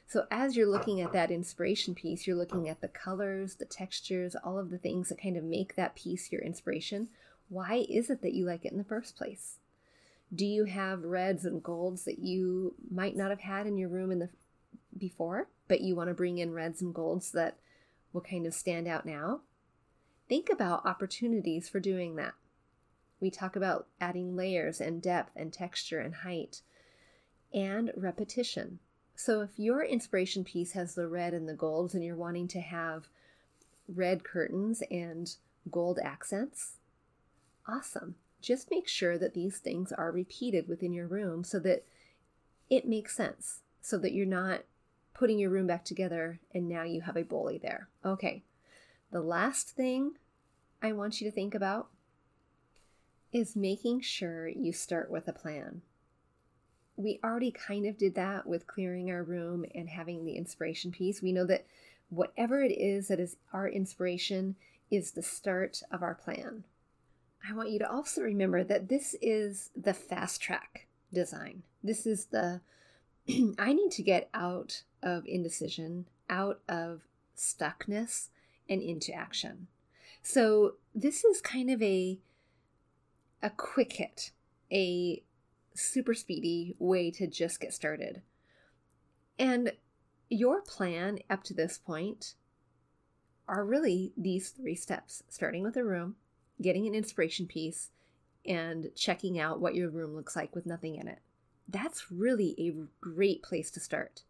So, 0.09 0.27
as 0.31 0.57
you're 0.57 0.71
looking 0.71 1.01
at 1.01 1.12
that 1.12 1.33
inspiration 1.33 1.95
piece, 1.95 2.27
you're 2.27 2.37
looking 2.37 2.69
at 2.69 2.81
the 2.81 2.89
colors, 2.89 3.57
the 3.57 3.65
textures, 3.65 4.37
all 4.37 4.59
of 4.59 4.71
the 4.71 4.79
things 4.79 5.09
that 5.09 5.21
kind 5.21 5.37
of 5.37 5.43
make 5.43 5.75
that 5.75 5.97
piece 5.97 6.31
your 6.31 6.43
inspiration. 6.43 7.09
Why 7.49 7.87
is 7.89 8.09
it 8.11 8.23
that 8.23 8.35
you 8.35 8.45
like 8.45 8.65
it 8.65 8.73
in 8.73 8.79
the 8.79 8.85
first 8.85 9.17
place? 9.17 9.59
Do 10.35 10.47
you 10.47 10.65
have 10.65 11.05
reds 11.05 11.45
and 11.45 11.62
golds 11.62 12.05
that 12.05 12.19
you 12.19 12.75
might 12.91 13.17
not 13.17 13.31
have 13.31 13.41
had 13.41 13.67
in 13.67 13.79
your 13.79 13.89
room 13.89 14.11
in 14.12 14.19
the 14.19 14.31
before, 14.99 15.49
but 15.69 15.81
you 15.81 15.95
want 15.95 16.09
to 16.09 16.15
bring 16.15 16.39
in 16.39 16.53
reds 16.53 16.83
and 16.83 16.95
golds 16.95 17.33
that 17.33 17.59
will 18.13 18.21
kind 18.21 18.47
of 18.47 18.55
stand 18.55 18.89
out 18.89 19.07
now? 19.07 19.41
think 20.29 20.51
about 20.51 20.87
opportunities 20.87 21.69
for 21.69 21.81
doing 21.81 22.17
that. 22.17 22.35
We 23.21 23.31
talk 23.31 23.57
about 23.57 23.87
adding 24.01 24.37
layers 24.37 24.81
and 24.81 25.01
depth 25.01 25.33
and 25.37 25.53
texture 25.53 26.01
and 26.01 26.17
height 26.17 26.63
and 27.53 27.93
repetition. 27.97 28.81
So 29.15 29.41
if 29.41 29.51
your 29.57 29.83
inspiration 29.83 30.45
piece 30.45 30.73
has 30.73 30.95
the 30.95 31.09
red 31.09 31.33
and 31.33 31.49
the 31.49 31.55
golds 31.55 31.95
and 31.95 32.05
you're 32.05 32.17
wanting 32.17 32.49
to 32.49 32.61
have 32.61 33.09
red 33.89 34.25
curtains 34.25 34.83
and 34.91 35.35
gold 35.71 35.99
accents, 36.03 36.75
awesome. 37.67 38.17
Just 38.43 38.71
make 38.71 38.87
sure 38.87 39.17
that 39.17 39.33
these 39.33 39.59
things 39.59 39.93
are 39.93 40.13
repeated 40.13 40.69
within 40.69 40.93
your 40.93 41.07
room 41.07 41.43
so 41.43 41.59
that 41.61 41.85
it 42.69 42.87
makes 42.87 43.17
sense, 43.17 43.61
so 43.81 43.97
that 43.99 44.13
you're 44.13 44.27
not 44.27 44.63
putting 45.16 45.38
your 45.38 45.50
room 45.50 45.66
back 45.66 45.85
together 45.85 46.38
and 46.52 46.68
now 46.68 46.83
you 46.83 47.00
have 47.00 47.16
a 47.16 47.22
bully 47.22 47.59
there. 47.59 47.88
Okay, 48.05 48.42
the 49.11 49.22
last 49.22 49.70
thing 49.70 50.12
I 50.83 50.92
want 50.92 51.20
you 51.20 51.29
to 51.29 51.35
think 51.35 51.55
about 51.55 51.88
is 53.33 53.57
making 53.57 54.02
sure 54.02 54.46
you 54.46 54.72
start 54.72 55.11
with 55.11 55.26
a 55.26 55.33
plan. 55.33 55.81
We 56.96 57.18
already 57.24 57.50
kind 57.50 57.87
of 57.87 57.96
did 57.96 58.14
that 58.14 58.46
with 58.46 58.66
clearing 58.66 59.11
our 59.11 59.22
room 59.22 59.64
and 59.74 59.88
having 59.88 60.24
the 60.24 60.37
inspiration 60.37 60.92
piece. 60.92 61.22
We 61.22 61.33
know 61.33 61.46
that 61.46 61.66
whatever 62.11 62.62
it 62.62 62.72
is 62.72 63.09
that 63.09 63.20
is 63.20 63.37
our 63.52 63.68
inspiration 63.68 64.57
is 64.90 65.12
the 65.12 65.22
start 65.22 65.83
of 65.90 66.02
our 66.02 66.14
plan. 66.14 66.64
I 67.48 67.55
want 67.55 67.70
you 67.70 67.79
to 67.79 67.90
also 67.90 68.20
remember 68.20 68.64
that 68.64 68.88
this 68.88 69.16
is 69.22 69.70
the 69.74 69.94
fast 69.94 70.40
track 70.42 70.87
design. 71.12 71.62
This 71.83 72.07
is 72.07 72.26
the 72.26 72.61
I 73.59 73.72
need 73.72 73.90
to 73.92 74.02
get 74.02 74.29
out 74.35 74.83
of 75.07 75.25
indecision, 75.27 76.07
out 76.29 76.61
of 76.69 77.03
stuckness, 77.37 78.29
and 78.69 78.83
into 78.83 79.12
action. 79.12 79.69
So 80.23 80.75
this 80.92 81.25
is 81.25 81.40
kind 81.40 81.71
of 81.71 81.81
a 81.81 82.19
a 83.42 83.51
quick 83.51 83.92
hit, 83.92 84.33
a 84.73 85.23
super 85.75 86.14
speedy 86.14 86.75
way 86.81 87.12
to 87.12 87.29
just 87.29 87.61
get 87.61 87.73
started. 87.73 88.23
And 89.38 89.73
your 90.29 90.61
plan 90.62 91.21
up 91.31 91.45
to 91.45 91.55
this 91.55 91.79
point 91.79 92.35
are 93.47 93.64
really 93.64 94.12
these 94.16 94.49
three 94.49 94.75
steps 94.75 95.23
starting 95.29 95.62
with 95.62 95.77
a 95.77 95.85
room, 95.85 96.16
getting 96.61 96.88
an 96.88 96.95
inspiration 96.95 97.47
piece, 97.47 97.90
and 98.45 98.90
checking 98.97 99.38
out 99.38 99.61
what 99.61 99.77
your 99.77 99.90
room 99.90 100.16
looks 100.16 100.35
like 100.35 100.55
with 100.57 100.66
nothing 100.66 100.97
in 100.97 101.07
it. 101.07 101.21
That's 101.69 102.11
really 102.11 102.57
a 102.59 102.75
great 103.01 103.45
place 103.45 103.71
to 103.73 103.81
start. 103.81 104.23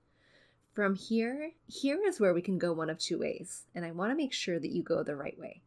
From 0.77 0.95
here, 0.95 1.53
here 1.67 1.99
is 2.07 2.21
where 2.21 2.35
we 2.35 2.43
can 2.43 2.59
go 2.59 2.71
one 2.71 2.91
of 2.91 2.99
two 2.99 3.19
ways, 3.19 3.65
and 3.75 3.83
I 3.83 3.93
want 3.93 4.11
to 4.11 4.15
make 4.15 4.35
sure 4.35 4.59
that 4.59 4.73
you 4.73 4.83
go 4.83 5.03
the 5.03 5.17
right 5.17 5.39
way. 5.39 5.62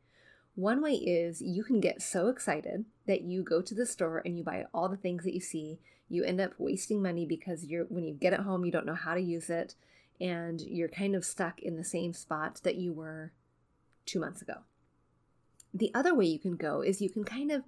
One 0.53 0.83
way 0.83 0.93
is 0.93 1.41
you 1.41 1.63
can 1.63 1.79
get 1.79 2.03
so 2.03 2.27
excited 2.27 2.85
that 3.07 3.23
you 3.23 3.41
go 3.41 3.59
to 3.59 3.73
the 3.73 3.87
store 3.87 4.21
and 4.23 4.37
you 4.37 4.43
buy 4.43 4.65
all 4.71 4.87
the 4.87 4.97
things 4.97 5.23
that 5.23 5.33
you 5.33 5.39
see. 5.39 5.79
You 6.09 6.23
end 6.23 6.39
up 6.39 6.53
wasting 6.59 7.01
money 7.01 7.25
because 7.25 7.65
you're 7.65 7.85
when 7.85 8.03
you 8.03 8.13
get 8.13 8.33
it 8.33 8.41
home 8.41 8.63
you 8.63 8.71
don't 8.71 8.85
know 8.85 8.93
how 8.93 9.15
to 9.15 9.19
use 9.19 9.49
it 9.49 9.73
and 10.21 10.61
you're 10.61 10.87
kind 10.87 11.15
of 11.15 11.25
stuck 11.25 11.57
in 11.59 11.75
the 11.75 11.83
same 11.83 12.13
spot 12.13 12.61
that 12.63 12.75
you 12.75 12.93
were 12.93 13.31
2 14.05 14.19
months 14.19 14.43
ago. 14.43 14.57
The 15.73 15.89
other 15.95 16.13
way 16.13 16.25
you 16.25 16.37
can 16.37 16.55
go 16.55 16.81
is 16.81 17.01
you 17.01 17.09
can 17.09 17.23
kind 17.23 17.51
of 17.51 17.63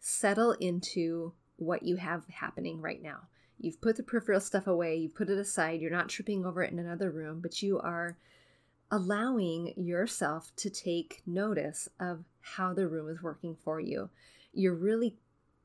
settle 0.00 0.50
into 0.58 1.34
what 1.58 1.84
you 1.84 1.94
have 1.94 2.24
happening 2.26 2.80
right 2.80 3.00
now. 3.00 3.28
You've 3.62 3.80
put 3.80 3.96
the 3.96 4.02
peripheral 4.02 4.40
stuff 4.40 4.66
away, 4.66 4.96
you 4.96 5.08
put 5.08 5.30
it 5.30 5.38
aside, 5.38 5.80
you're 5.80 5.90
not 5.90 6.08
tripping 6.08 6.44
over 6.44 6.64
it 6.64 6.72
in 6.72 6.80
another 6.80 7.10
room, 7.10 7.40
but 7.40 7.62
you 7.62 7.78
are 7.78 8.16
allowing 8.90 9.72
yourself 9.76 10.50
to 10.56 10.68
take 10.68 11.22
notice 11.24 11.88
of 12.00 12.24
how 12.40 12.74
the 12.74 12.88
room 12.88 13.08
is 13.08 13.22
working 13.22 13.56
for 13.64 13.78
you. 13.78 14.10
You're 14.52 14.74
really 14.74 15.14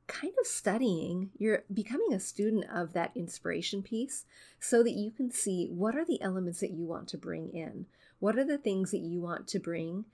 kind 0.06 0.32
of 0.40 0.46
studying, 0.46 1.30
you're 1.36 1.64
becoming 1.74 2.14
a 2.14 2.20
student 2.20 2.64
of 2.72 2.92
that 2.92 3.10
inspiration 3.16 3.82
piece 3.82 4.24
so 4.60 4.82
that 4.84 4.92
you 4.92 5.10
can 5.10 5.32
see 5.32 5.66
what 5.66 5.96
are 5.96 6.04
the 6.04 6.22
elements 6.22 6.60
that 6.60 6.70
you 6.70 6.86
want 6.86 7.08
to 7.08 7.18
bring 7.18 7.50
in. 7.50 7.86
What 8.20 8.38
are 8.38 8.44
the 8.44 8.58
things 8.58 8.92
that 8.92 8.98
you 8.98 9.20
want 9.20 9.48
to 9.48 9.58
bring 9.58 10.04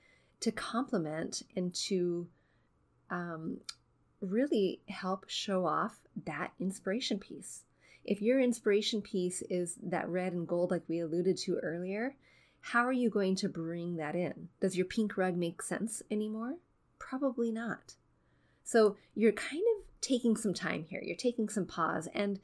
to 0.40 0.50
complement 0.50 1.42
and 1.54 1.72
to 1.74 2.26
um, 3.10 3.58
really 4.20 4.80
help 4.88 5.26
show 5.28 5.66
off 5.66 6.00
that 6.24 6.52
inspiration 6.58 7.18
piece? 7.18 7.62
If 8.04 8.20
your 8.20 8.40
inspiration 8.40 9.00
piece 9.02 9.42
is 9.42 9.78
that 9.82 10.08
red 10.08 10.32
and 10.32 10.46
gold, 10.46 10.70
like 10.70 10.82
we 10.88 11.00
alluded 11.00 11.36
to 11.38 11.56
earlier, 11.56 12.16
how 12.60 12.86
are 12.86 12.92
you 12.92 13.10
going 13.10 13.36
to 13.36 13.48
bring 13.48 13.96
that 13.96 14.14
in? 14.14 14.48
Does 14.60 14.76
your 14.76 14.86
pink 14.86 15.16
rug 15.16 15.36
make 15.36 15.62
sense 15.62 16.02
anymore? 16.10 16.56
Probably 16.98 17.50
not. 17.50 17.94
So 18.62 18.96
you're 19.14 19.32
kind 19.32 19.62
of 19.76 19.84
taking 20.00 20.36
some 20.36 20.54
time 20.54 20.84
here. 20.88 21.02
You're 21.02 21.16
taking 21.16 21.48
some 21.48 21.66
pause. 21.66 22.08
And 22.14 22.40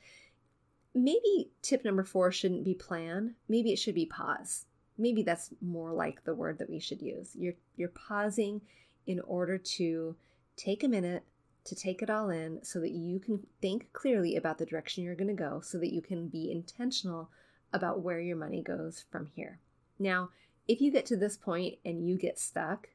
maybe 0.95 1.51
tip 1.63 1.85
number 1.85 2.05
four 2.05 2.33
shouldn't 2.33 2.65
be 2.65 2.75
plan. 2.75 3.35
Maybe 3.49 3.73
it 3.73 3.79
should 3.79 3.95
be 3.95 4.07
pause. 4.07 4.67
Maybe 4.99 5.23
that's 5.23 5.51
more 5.63 5.93
like 5.93 6.25
the 6.25 6.35
word 6.35 6.59
that 6.59 6.71
we 6.71 6.79
should 6.81 7.01
use. 7.01 7.31
You're 7.35 7.55
you're 7.77 7.89
pausing 7.89 8.61
in 9.07 9.21
order 9.21 9.57
to 9.57 10.17
take 10.57 10.85
a 10.85 10.89
minute 10.89 11.25
to 11.65 11.75
take 11.75 12.03
it 12.03 12.11
all 12.11 12.31
in 12.31 12.63
so 12.63 12.81
that 12.81 12.93
you 12.93 13.19
can 13.19 13.47
think 13.61 13.93
clearly 13.93 14.37
about 14.37 14.59
the 14.59 14.67
direction 14.67 15.05
you're 15.05 15.15
going 15.15 15.29
to 15.29 15.35
go 15.35 15.61
so 15.61 15.79
that 15.79 15.93
you 15.93 16.03
can 16.03 16.29
be 16.29 16.51
intentional 16.51 17.31
about 17.73 18.01
where 18.01 18.21
your 18.21 18.37
money 18.37 18.63
goes 18.63 19.05
from 19.11 19.27
here. 19.27 19.61
Now, 19.99 20.31
if 20.67 20.81
you 20.81 20.91
get 20.91 21.07
to 21.07 21.17
this 21.17 21.37
point 21.37 21.79
and 21.85 22.07
you 22.07 22.17
get 22.17 22.39
stuck, 22.39 22.89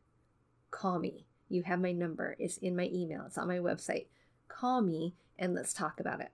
call 0.71 0.99
me. 0.99 1.25
You 1.49 1.63
have 1.63 1.79
my 1.79 1.91
number, 1.91 2.35
it's 2.39 2.57
in 2.57 2.75
my 2.75 2.89
email, 2.91 3.23
it's 3.27 3.37
on 3.37 3.47
my 3.47 3.57
website. 3.59 4.07
Call 4.47 4.81
me 4.81 5.13
and 5.37 5.53
let's 5.53 5.73
talk 5.73 5.99
about 5.99 6.21
it. 6.21 6.31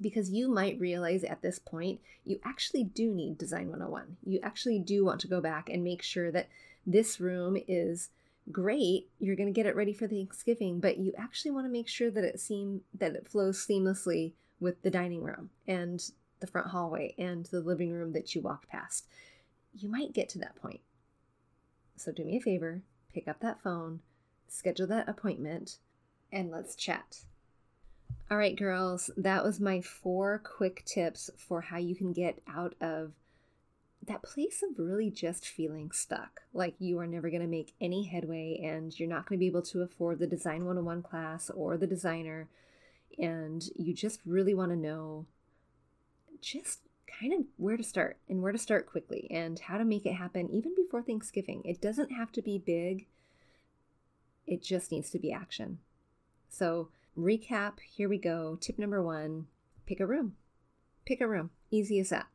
Because 0.00 0.30
you 0.30 0.48
might 0.48 0.80
realize 0.80 1.24
at 1.24 1.42
this 1.42 1.58
point, 1.58 2.00
you 2.24 2.38
actually 2.44 2.84
do 2.84 3.12
need 3.12 3.38
Design 3.38 3.68
101. 3.68 4.16
You 4.24 4.40
actually 4.42 4.78
do 4.78 5.04
want 5.04 5.20
to 5.20 5.28
go 5.28 5.40
back 5.40 5.68
and 5.68 5.82
make 5.82 6.02
sure 6.02 6.30
that 6.30 6.48
this 6.86 7.20
room 7.20 7.56
is 7.68 8.10
great. 8.50 9.08
You're 9.18 9.36
going 9.36 9.52
to 9.52 9.58
get 9.58 9.66
it 9.66 9.76
ready 9.76 9.92
for 9.92 10.08
Thanksgiving, 10.08 10.80
but 10.80 10.98
you 10.98 11.12
actually 11.16 11.52
want 11.52 11.66
to 11.66 11.72
make 11.72 11.88
sure 11.88 12.10
that 12.10 12.24
it 12.24 12.40
seem 12.40 12.82
that 12.98 13.14
it 13.14 13.28
flows 13.28 13.64
seamlessly 13.64 14.32
with 14.60 14.82
the 14.82 14.90
dining 14.90 15.22
room 15.22 15.50
and 15.66 16.10
the 16.40 16.46
front 16.46 16.68
hallway 16.68 17.14
and 17.18 17.46
the 17.46 17.60
living 17.60 17.92
room 17.92 18.12
that 18.12 18.34
you 18.34 18.40
walk 18.40 18.68
past 18.68 19.06
you 19.74 19.88
might 19.88 20.12
get 20.12 20.28
to 20.30 20.38
that 20.38 20.56
point. 20.56 20.80
So 21.96 22.12
do 22.12 22.24
me 22.24 22.36
a 22.36 22.40
favor, 22.40 22.82
pick 23.12 23.28
up 23.28 23.40
that 23.40 23.62
phone, 23.62 24.00
schedule 24.48 24.86
that 24.88 25.08
appointment, 25.08 25.78
and 26.32 26.50
let's 26.50 26.74
chat. 26.74 27.18
All 28.30 28.38
right, 28.38 28.56
girls, 28.56 29.10
that 29.16 29.44
was 29.44 29.60
my 29.60 29.80
four 29.80 30.38
quick 30.38 30.84
tips 30.84 31.30
for 31.36 31.60
how 31.60 31.78
you 31.78 31.94
can 31.94 32.12
get 32.12 32.40
out 32.48 32.74
of 32.80 33.12
that 34.06 34.22
place 34.22 34.62
of 34.62 34.78
really 34.78 35.10
just 35.10 35.46
feeling 35.46 35.90
stuck, 35.92 36.42
like 36.52 36.74
you 36.78 36.98
are 36.98 37.06
never 37.06 37.30
going 37.30 37.42
to 37.42 37.48
make 37.48 37.74
any 37.80 38.04
headway 38.04 38.60
and 38.62 38.98
you're 38.98 39.08
not 39.08 39.26
going 39.28 39.38
to 39.38 39.40
be 39.40 39.46
able 39.46 39.62
to 39.62 39.82
afford 39.82 40.18
the 40.18 40.26
Design 40.26 40.64
101 40.64 41.02
class 41.02 41.50
or 41.50 41.76
the 41.76 41.86
designer, 41.86 42.48
and 43.18 43.64
you 43.76 43.94
just 43.94 44.20
really 44.24 44.54
want 44.54 44.70
to 44.70 44.76
know 44.76 45.26
just 46.40 46.80
kind 47.20 47.32
of 47.32 47.40
where 47.56 47.76
to 47.76 47.84
start 47.84 48.18
and 48.28 48.42
where 48.42 48.52
to 48.52 48.58
start 48.58 48.86
quickly 48.86 49.28
and 49.30 49.60
how 49.60 49.78
to 49.78 49.84
make 49.84 50.06
it 50.06 50.14
happen 50.14 50.50
even 50.50 50.74
before 50.74 51.02
Thanksgiving. 51.02 51.62
It 51.64 51.80
doesn't 51.80 52.10
have 52.10 52.32
to 52.32 52.42
be 52.42 52.58
big, 52.58 53.06
it 54.46 54.62
just 54.62 54.90
needs 54.90 55.10
to 55.10 55.18
be 55.18 55.32
action. 55.32 55.78
So, 56.48 56.88
recap 57.16 57.74
here 57.80 58.08
we 58.08 58.18
go. 58.18 58.58
Tip 58.60 58.78
number 58.78 59.02
one 59.02 59.46
pick 59.86 60.00
a 60.00 60.06
room. 60.06 60.34
Pick 61.06 61.20
a 61.20 61.28
room. 61.28 61.50
Easy 61.70 61.98
as 62.00 62.10
that. 62.10 62.26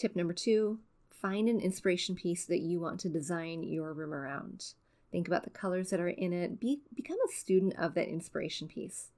Tip 0.00 0.16
number 0.16 0.32
two 0.32 0.78
find 1.10 1.46
an 1.46 1.60
inspiration 1.60 2.14
piece 2.14 2.46
that 2.46 2.60
you 2.60 2.80
want 2.80 2.98
to 3.00 3.10
design 3.10 3.62
your 3.62 3.92
room 3.92 4.14
around. 4.14 4.72
Think 5.12 5.28
about 5.28 5.44
the 5.44 5.50
colors 5.50 5.90
that 5.90 6.00
are 6.00 6.08
in 6.08 6.32
it. 6.32 6.58
Be, 6.58 6.80
become 6.94 7.18
a 7.22 7.30
student 7.30 7.74
of 7.78 7.92
that 7.92 8.08
inspiration 8.08 8.66
piece. 8.66 9.08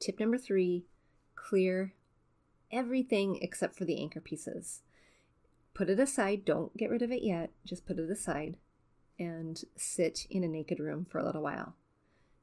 Tip 0.00 0.20
number 0.20 0.36
three 0.36 0.84
clear 1.34 1.94
everything 2.70 3.38
except 3.40 3.74
for 3.74 3.86
the 3.86 3.98
anchor 3.98 4.20
pieces. 4.20 4.82
Put 5.72 5.88
it 5.88 5.98
aside, 5.98 6.44
don't 6.44 6.76
get 6.76 6.90
rid 6.90 7.00
of 7.00 7.10
it 7.10 7.22
yet, 7.22 7.48
just 7.64 7.86
put 7.86 7.98
it 7.98 8.10
aside 8.10 8.58
and 9.18 9.64
sit 9.76 10.26
in 10.28 10.44
a 10.44 10.48
naked 10.48 10.78
room 10.78 11.06
for 11.08 11.20
a 11.20 11.24
little 11.24 11.42
while. 11.42 11.74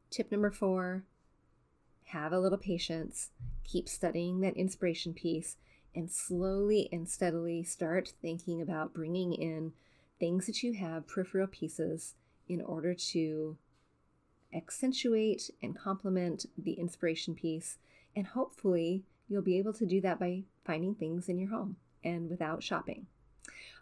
Tip 0.10 0.32
number 0.32 0.50
four 0.50 1.04
have 2.06 2.34
a 2.34 2.40
little 2.40 2.58
patience, 2.58 3.30
keep 3.64 3.88
studying 3.88 4.40
that 4.40 4.58
inspiration 4.58 5.14
piece, 5.14 5.58
and 5.96 6.12
slowly 6.12 6.90
and 6.92 7.08
steadily 7.10 7.64
start 7.64 8.14
thinking 8.22 8.62
about 8.62 8.94
bringing 8.94 9.34
in 9.34 9.74
things 10.20 10.46
that 10.46 10.64
you 10.64 10.74
have, 10.74 11.08
peripheral 11.08 11.48
pieces, 11.48 12.16
in 12.48 12.62
order 12.62 12.94
to 12.94 13.58
accentuate 14.54 15.50
and 15.62 15.78
complement 15.78 16.46
the 16.58 16.74
inspiration 16.74 17.36
piece 17.36 17.78
and 18.16 18.28
hopefully 18.28 19.04
You'll 19.30 19.44
be 19.44 19.60
able 19.60 19.74
to 19.74 19.86
do 19.86 20.02
that 20.02 20.20
by 20.20 20.44
finding 20.66 20.96
things 20.96 21.30
in 21.30 21.38
your 21.38 21.50
home 21.50 21.78
and 22.04 22.30
without 22.30 22.64
shopping. 22.64 23.06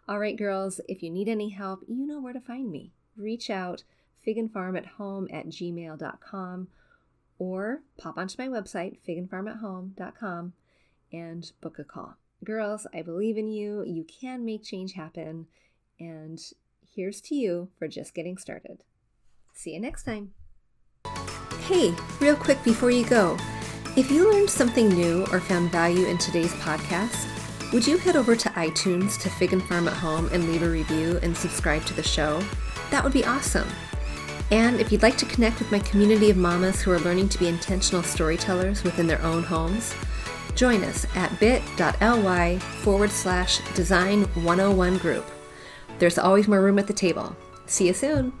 All 0.06 0.18
right, 0.18 0.36
girls, 0.36 0.80
if 0.86 1.02
you 1.02 1.10
need 1.10 1.28
any 1.28 1.48
help, 1.48 1.82
you 1.88 2.06
know 2.06 2.20
where 2.20 2.34
to 2.34 2.40
find 2.40 2.70
me. 2.70 2.92
Reach 3.16 3.48
out, 3.48 3.82
figandfarmathome 4.26 5.32
at 5.32 5.48
gmail.com 5.48 6.68
or 7.38 7.82
pop 7.96 8.18
onto 8.18 8.40
my 8.40 8.48
website, 8.48 8.98
figandfarmathome.com, 9.08 10.52
and 11.12 11.50
book 11.60 11.78
a 11.78 11.84
call. 11.84 12.16
Girls, 12.44 12.86
I 12.94 13.02
believe 13.02 13.36
in 13.36 13.48
you. 13.48 13.84
You 13.84 14.04
can 14.04 14.44
make 14.44 14.64
change 14.64 14.92
happen. 14.92 15.46
And 15.98 16.38
here's 16.94 17.20
to 17.22 17.34
you 17.34 17.70
for 17.78 17.88
just 17.88 18.14
getting 18.14 18.38
started. 18.38 18.82
See 19.54 19.74
you 19.74 19.80
next 19.80 20.04
time. 20.04 20.32
Hey, 21.66 21.94
real 22.20 22.36
quick 22.36 22.62
before 22.64 22.90
you 22.90 23.04
go, 23.04 23.36
if 23.96 24.10
you 24.10 24.32
learned 24.32 24.48
something 24.48 24.88
new 24.88 25.26
or 25.32 25.40
found 25.40 25.72
value 25.72 26.06
in 26.06 26.18
today's 26.18 26.52
podcast, 26.54 27.26
would 27.72 27.86
you 27.86 27.98
head 27.98 28.16
over 28.16 28.36
to 28.36 28.48
iTunes 28.50 29.20
to 29.20 29.28
Fig 29.28 29.52
and 29.52 29.62
Farm 29.62 29.88
at 29.88 29.94
Home 29.94 30.30
and 30.32 30.48
leave 30.48 30.62
a 30.62 30.70
review 30.70 31.18
and 31.22 31.36
subscribe 31.36 31.84
to 31.86 31.94
the 31.94 32.02
show? 32.02 32.42
That 32.90 33.04
would 33.04 33.12
be 33.12 33.24
awesome. 33.24 33.68
And 34.50 34.80
if 34.80 34.90
you'd 34.90 35.02
like 35.02 35.18
to 35.18 35.26
connect 35.26 35.58
with 35.58 35.70
my 35.70 35.78
community 35.80 36.30
of 36.30 36.38
mamas 36.38 36.80
who 36.80 36.90
are 36.92 37.00
learning 37.00 37.28
to 37.30 37.38
be 37.38 37.48
intentional 37.48 38.02
storytellers 38.02 38.82
within 38.82 39.06
their 39.06 39.20
own 39.20 39.42
homes, 39.42 39.94
join 40.58 40.82
us 40.82 41.06
at 41.14 41.38
bit.ly 41.38 42.58
forward 42.58 43.10
slash 43.10 43.60
design 43.74 44.24
101 44.42 44.98
group. 44.98 45.24
There's 46.00 46.18
always 46.18 46.48
more 46.48 46.60
room 46.60 46.80
at 46.80 46.88
the 46.88 46.92
table. 46.92 47.34
See 47.66 47.86
you 47.86 47.94
soon. 47.94 48.32